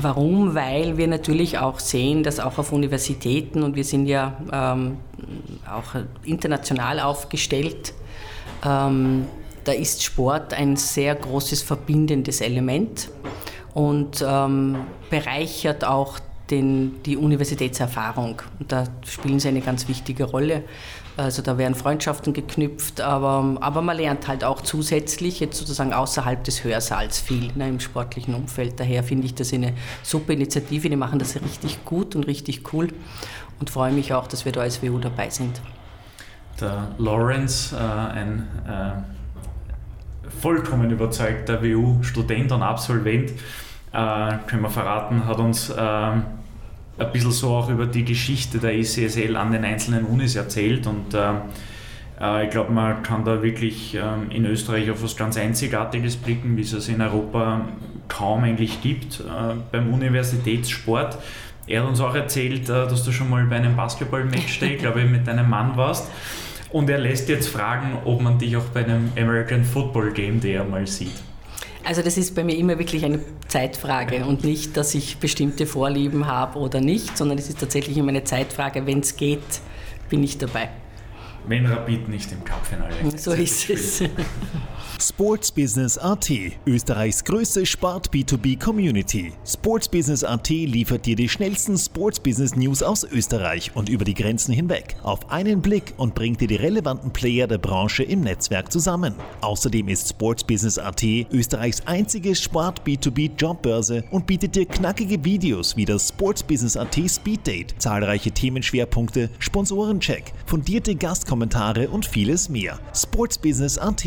[0.00, 0.54] Warum?
[0.54, 4.96] Weil wir natürlich auch sehen, dass auch auf Universitäten, und wir sind ja ähm,
[5.70, 7.92] auch international aufgestellt,
[8.64, 9.26] ähm,
[9.66, 13.10] da ist Sport ein sehr großes verbindendes Element
[13.74, 14.76] und ähm,
[15.10, 16.18] bereichert auch
[16.50, 18.40] den, die Universitätserfahrung.
[18.60, 20.62] Und da spielen sie eine ganz wichtige Rolle.
[21.16, 26.44] Also da werden Freundschaften geknüpft, aber, aber man lernt halt auch zusätzlich, jetzt sozusagen außerhalb
[26.44, 28.78] des Hörsaals viel ne, im sportlichen Umfeld.
[28.78, 30.88] Daher finde ich das eine super Initiative.
[30.88, 32.88] Die machen das richtig gut und richtig cool
[33.58, 35.60] und freue mich auch, dass wir da als WU dabei sind.
[36.60, 39.15] Der Lawrence, äh, ein äh
[40.40, 43.30] vollkommen überzeugter WU-Student und Absolvent,
[43.92, 46.24] äh, können wir verraten, hat uns äh, ein
[47.12, 51.32] bisschen so auch über die Geschichte der ECSL an den einzelnen Unis erzählt und äh,
[52.20, 56.56] äh ich glaube, man kann da wirklich ähm, in Österreich auf was ganz Einzigartiges blicken,
[56.56, 57.62] wie es es in Europa
[58.08, 59.22] kaum eigentlich gibt
[59.72, 61.18] beim Universitätssport.
[61.66, 65.10] Er hat uns auch erzählt, äh, dass du schon mal bei einem Basketball-Match, glaube ich,
[65.10, 66.10] mit deinem Mann warst.
[66.70, 70.62] Und er lässt jetzt fragen, ob man dich auch bei einem American Football Game Day
[70.64, 71.12] mal sieht.
[71.84, 76.26] Also das ist bei mir immer wirklich eine Zeitfrage und nicht, dass ich bestimmte Vorlieben
[76.26, 78.86] habe oder nicht, sondern es ist tatsächlich immer eine Zeitfrage.
[78.86, 79.40] Wenn es geht,
[80.08, 80.68] bin ich dabei.
[81.48, 83.18] Wenn Rapid nicht im Cupfinale ist.
[83.26, 84.02] So ist es.
[84.98, 86.30] Sports Business AT,
[86.66, 89.32] Österreichs größte Sport B2B Community.
[89.44, 94.14] Sports Business AT liefert dir die schnellsten Sports Business News aus Österreich und über die
[94.14, 98.72] Grenzen hinweg auf einen Blick und bringt dir die relevanten Player der Branche im Netzwerk
[98.72, 99.14] zusammen.
[99.42, 105.76] Außerdem ist Sports Business AT Österreichs einzige Sport B2B Jobbörse und bietet dir knackige Videos
[105.76, 110.94] wie das Sports Business AT Speed Date, zahlreiche Themenschwerpunkte, Sponsorencheck, fundierte
[111.36, 112.78] Gastkommentare und vieles mehr.
[112.94, 114.04] Sports Business AT.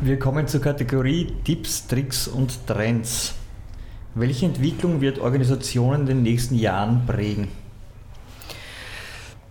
[0.00, 3.34] Wir kommen zur Kategorie Tipps, Tricks und Trends.
[4.14, 7.48] Welche Entwicklung wird Organisationen in den nächsten Jahren prägen?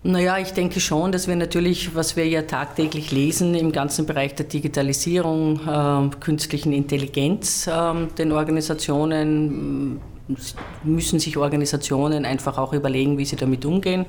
[0.04, 4.34] Naja, ich denke schon, dass wir natürlich, was wir ja tagtäglich lesen im ganzen Bereich
[4.34, 7.72] der Digitalisierung, äh, künstlichen Intelligenz, äh,
[8.18, 10.00] den Organisationen
[10.84, 14.06] müssen sich Organisationen einfach auch überlegen, wie sie damit umgehen.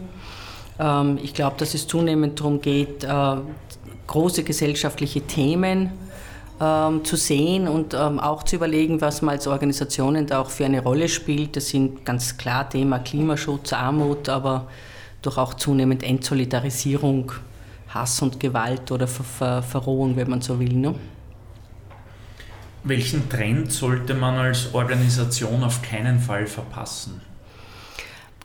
[0.79, 3.35] Ähm, ich glaube, dass es zunehmend darum geht, äh,
[4.07, 5.91] große gesellschaftliche Themen
[6.59, 10.65] ähm, zu sehen und ähm, auch zu überlegen, was man als Organisationen da auch für
[10.65, 11.55] eine Rolle spielt.
[11.55, 14.67] Das sind ganz klar Thema Klimaschutz, Armut, aber
[15.21, 17.31] durch auch zunehmend Entsolidarisierung,
[17.89, 20.73] Hass und Gewalt oder Ver Ver Verrohung, wenn man so will.
[20.73, 20.95] Ne?
[22.83, 27.21] Welchen Trend sollte man als Organisation auf keinen Fall verpassen?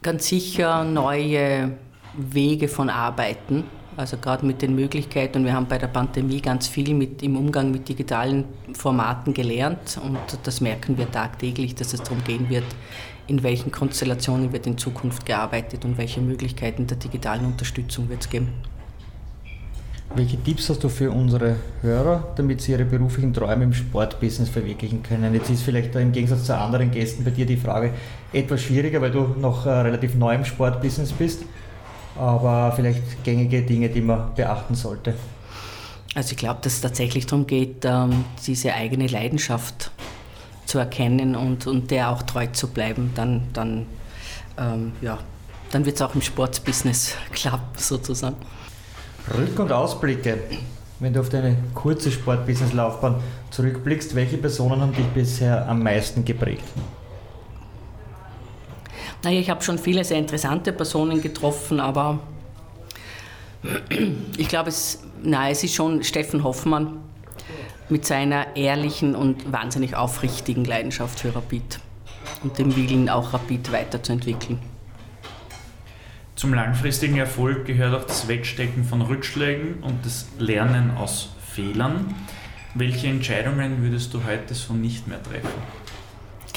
[0.00, 1.72] Ganz sicher neue
[2.18, 3.64] Wege von Arbeiten
[3.98, 5.38] also gerade mit den Möglichkeiten.
[5.38, 10.00] Und wir haben bei der Pandemie ganz viel mit, im Umgang mit digitalen Formaten gelernt.
[10.02, 12.64] Und das merken wir tagtäglich, dass es darum gehen wird,
[13.26, 18.30] in welchen Konstellationen wird in Zukunft gearbeitet und welche Möglichkeiten der digitalen Unterstützung wird es
[18.30, 18.48] geben.
[20.14, 25.02] Welche Tipps hast du für unsere Hörer, damit sie ihre beruflichen Träume im Sportbusiness verwirklichen
[25.02, 25.34] können?
[25.34, 27.92] Jetzt ist vielleicht im Gegensatz zu anderen Gästen bei dir die Frage
[28.32, 31.42] etwas schwieriger, weil du noch äh, relativ neu im Sportbusiness bist
[32.18, 35.14] aber vielleicht gängige Dinge, die man beachten sollte.
[36.14, 39.90] Also ich glaube, dass es tatsächlich darum geht, ähm, diese eigene Leidenschaft
[40.66, 43.12] zu erkennen und, und der auch treu zu bleiben.
[43.14, 43.86] Dann, dann,
[44.58, 45.18] ähm, ja,
[45.70, 48.36] dann wird es auch im Sportbusiness klappen, sozusagen.
[49.30, 50.38] Rück- und Ausblicke.
[51.00, 53.16] Wenn du auf deine kurze Sportbusiness-Laufbahn
[53.50, 56.64] zurückblickst, welche Personen haben dich bisher am meisten geprägt?
[59.22, 62.20] Naja, ich habe schon viele sehr interessante Personen getroffen, aber
[64.36, 65.02] ich glaube, es,
[65.50, 67.00] es ist schon Steffen Hoffmann
[67.88, 71.80] mit seiner ehrlichen und wahnsinnig aufrichtigen Leidenschaft für Rapid
[72.42, 74.58] und dem Willen, auch Rapid weiterzuentwickeln.
[76.36, 82.14] Zum langfristigen Erfolg gehört auch das Wegstecken von Rückschlägen und das Lernen aus Fehlern.
[82.74, 85.48] Welche Entscheidungen würdest du heute so nicht mehr treffen?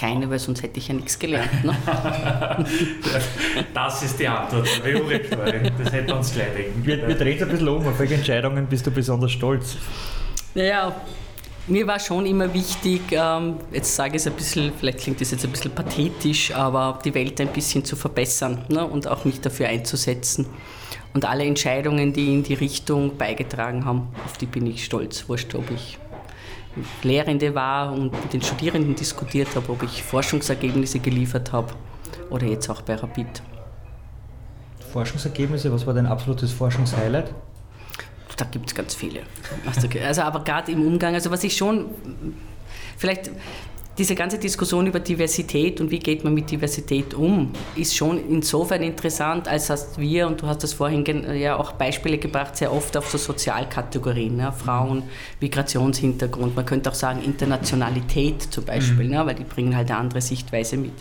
[0.02, 1.64] Keine, weil sonst hätte ich ja nichts gelernt.
[1.64, 1.78] Ne?
[3.74, 4.68] das ist die Antwort.
[5.78, 7.88] Das hätte uns gleich denken Wir, wir drehen es ein bisschen um.
[7.88, 9.78] Auf welche Entscheidungen bist du besonders stolz?
[10.56, 10.96] Naja,
[11.68, 15.30] mir war schon immer wichtig, ähm, jetzt sage ich es ein bisschen, vielleicht klingt das
[15.30, 18.84] jetzt ein bisschen pathetisch, aber die Welt ein bisschen zu verbessern ne?
[18.84, 20.48] und auch mich dafür einzusetzen.
[21.14, 25.30] Und alle Entscheidungen, die in die Richtung beigetragen haben, auf die bin ich stolz.
[25.30, 26.00] Wurscht, ob ich
[27.04, 31.74] Lehrende war und mit den Studierenden diskutiert habe, ob ich Forschungsergebnisse geliefert habe
[32.30, 33.42] oder jetzt auch bei Rapid.
[34.92, 37.34] Forschungsergebnisse, was war dein absolutes Forschungshighlight?
[38.38, 39.22] Da gibt es ganz viele.
[40.04, 41.90] Also aber gerade im Umgang, also was ich schon,
[42.98, 43.32] vielleicht
[43.98, 48.82] diese ganze Diskussion über Diversität und wie geht man mit Diversität um, ist schon insofern
[48.84, 52.96] interessant, als dass wir, und du hast das vorhin ja auch Beispiele gebracht, sehr oft
[52.96, 55.04] auf so Sozialkategorien, ja, Frauen,
[55.42, 59.14] Migrationshintergrund, man könnte auch sagen Internationalität zum Beispiel, mhm.
[59.14, 60.94] ja, weil die bringen halt eine andere Sichtweise mit.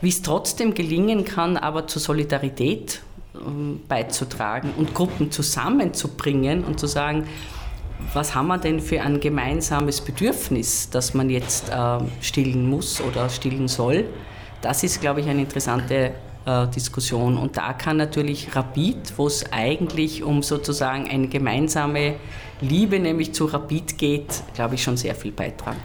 [0.00, 3.02] Wie es trotzdem gelingen kann, aber zur Solidarität
[3.34, 7.26] ähm, beizutragen und Gruppen zusammenzubringen und zu sagen,
[8.12, 13.28] was haben wir denn für ein gemeinsames Bedürfnis, das man jetzt äh, stillen muss oder
[13.28, 14.04] stillen soll?
[14.60, 16.12] Das ist, glaube ich, eine interessante
[16.44, 17.36] äh, Diskussion.
[17.36, 22.14] Und da kann natürlich Rapid, wo es eigentlich um sozusagen eine gemeinsame
[22.60, 25.80] Liebe, nämlich zu Rapid geht, glaube ich, schon sehr viel beitragen.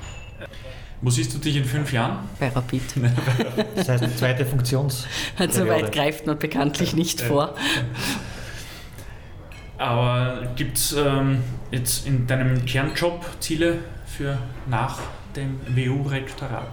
[1.01, 2.27] Wo siehst du dich in fünf Jahren?
[2.39, 2.81] Bei Rapid.
[3.75, 5.05] Das heißt, eine zweite Funktions.
[5.37, 7.53] Also weit greift man bekanntlich nicht vor.
[9.77, 14.37] Aber gibt es ähm, jetzt in deinem Kernjob Ziele für
[14.67, 14.99] nach
[15.35, 16.69] dem WU-Rektorat?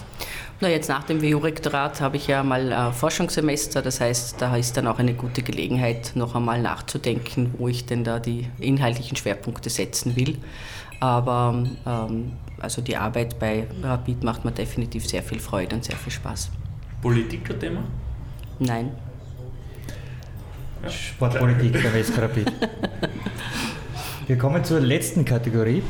[0.61, 4.77] Na, jetzt nach dem WU-Rektorat habe ich ja mal ein Forschungssemester, das heißt, da ist
[4.77, 9.69] dann auch eine gute Gelegenheit, noch einmal nachzudenken, wo ich denn da die inhaltlichen Schwerpunkte
[9.69, 10.39] setzen will.
[11.01, 15.97] Aber ähm, also die Arbeit bei Rapid macht mir definitiv sehr viel Freude und sehr
[15.97, 16.51] viel Spaß.
[17.03, 17.83] Politiker-Thema?
[18.59, 18.93] Nein.
[20.85, 20.91] Ja.
[20.91, 22.53] Sportpolitik der Wesker Rapid.
[24.27, 25.83] Wir kommen zur letzten Kategorie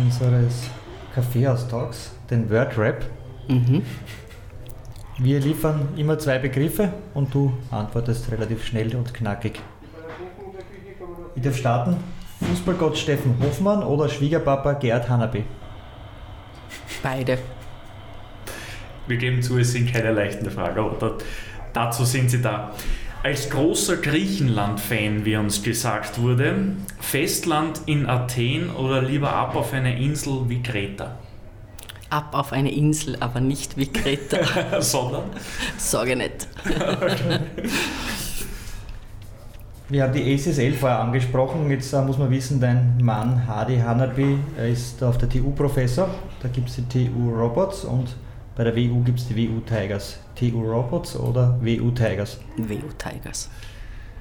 [0.00, 0.68] unseres
[1.14, 3.04] Kaffeehaus-Talks, den Word Rap.
[3.48, 3.82] Mhm.
[5.18, 9.60] Wir liefern immer zwei Begriffe und du antwortest relativ schnell und knackig.
[11.34, 11.96] Ich darf starten.
[12.40, 15.44] Fußballgott Steffen Hofmann oder Schwiegerpapa Gerd Hanabi?
[17.02, 17.38] Beide.
[19.06, 21.18] Wir geben zu, es sind keine leichten Fragen, aber
[21.72, 22.72] dazu sind sie da.
[23.24, 29.96] Als großer Griechenland-Fan, wie uns gesagt wurde, Festland in Athen oder lieber ab auf eine
[29.96, 31.18] Insel wie Kreta?
[32.10, 34.80] Ab auf eine Insel, aber nicht wie Kreta.
[34.80, 35.30] Sondern?
[35.78, 36.48] Sage nicht.
[36.66, 37.38] okay.
[39.88, 41.70] Wir haben die ACSL vorher angesprochen.
[41.70, 44.38] Jetzt äh, muss man wissen, dein Mann Hadi Hanabi
[44.68, 46.08] ist auf der TU Professor.
[46.42, 48.16] Da gibt es die TU Robots und
[48.54, 50.18] bei der WU gibt es die WU Tigers.
[50.34, 52.38] TU Robots oder WU Tigers?
[52.56, 53.48] WU Tigers.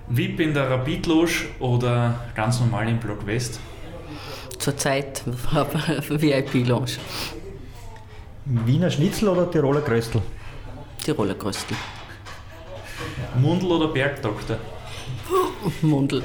[0.07, 3.59] VIP in der Rapid Loge oder ganz normal im Block West?
[4.57, 5.23] Zurzeit
[6.09, 6.91] VIP Lounge.
[8.45, 10.21] Wiener Schnitzel oder Tiroler Kröstel?
[11.03, 11.77] Tiroler Kröstel.
[13.39, 14.57] Mundel oder Bergdoktor?
[15.81, 16.23] Mundel.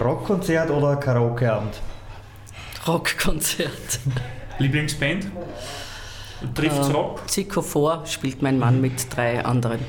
[0.00, 1.80] Rockkonzert oder Karaokeabend?
[2.86, 4.00] Rockkonzert.
[4.58, 5.26] Lieblingsband?
[6.54, 7.28] Trifft's äh, Rock?
[7.28, 9.80] Zico vor spielt mein Mann mit drei anderen.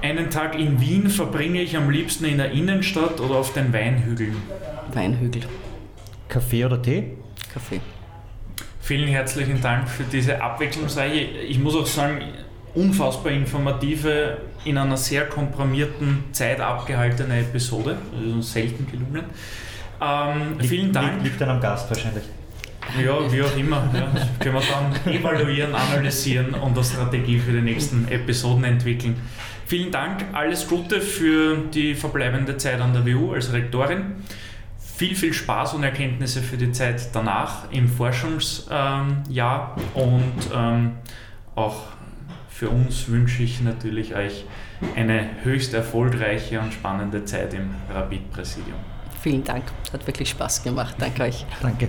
[0.00, 4.36] Einen Tag in Wien verbringe ich am liebsten in der Innenstadt oder auf den Weinhügeln?
[4.92, 5.42] Weinhügel.
[6.28, 7.16] Kaffee oder Tee?
[7.52, 7.80] Kaffee.
[8.80, 12.22] Vielen herzlichen Dank für diese abwechslungsreiche, ich muss auch sagen,
[12.74, 17.96] unfassbar informative, in einer sehr komprimierten Zeit abgehaltene Episode.
[18.16, 19.24] Also selten gelungen.
[20.00, 21.14] Ähm, vielen Dank.
[21.14, 22.24] Liegt, liegt dann am Gast wahrscheinlich.
[23.04, 23.88] Ja, wie auch immer.
[23.92, 24.12] Ja.
[24.40, 29.16] Können wir dann evaluieren, analysieren und eine Strategie für die nächsten Episoden entwickeln.
[29.66, 34.14] Vielen Dank, alles Gute für die verbleibende Zeit an der WU als Rektorin.
[34.96, 40.92] Viel, viel Spaß und Erkenntnisse für die Zeit danach im Forschungsjahr und ähm,
[41.54, 41.82] auch
[42.48, 44.44] für uns wünsche ich natürlich euch
[44.96, 48.78] eine höchst erfolgreiche und spannende Zeit im Rapid-Präsidium.
[49.20, 50.96] Vielen Dank, hat wirklich Spaß gemacht.
[50.98, 51.44] Danke euch.
[51.60, 51.88] Danke.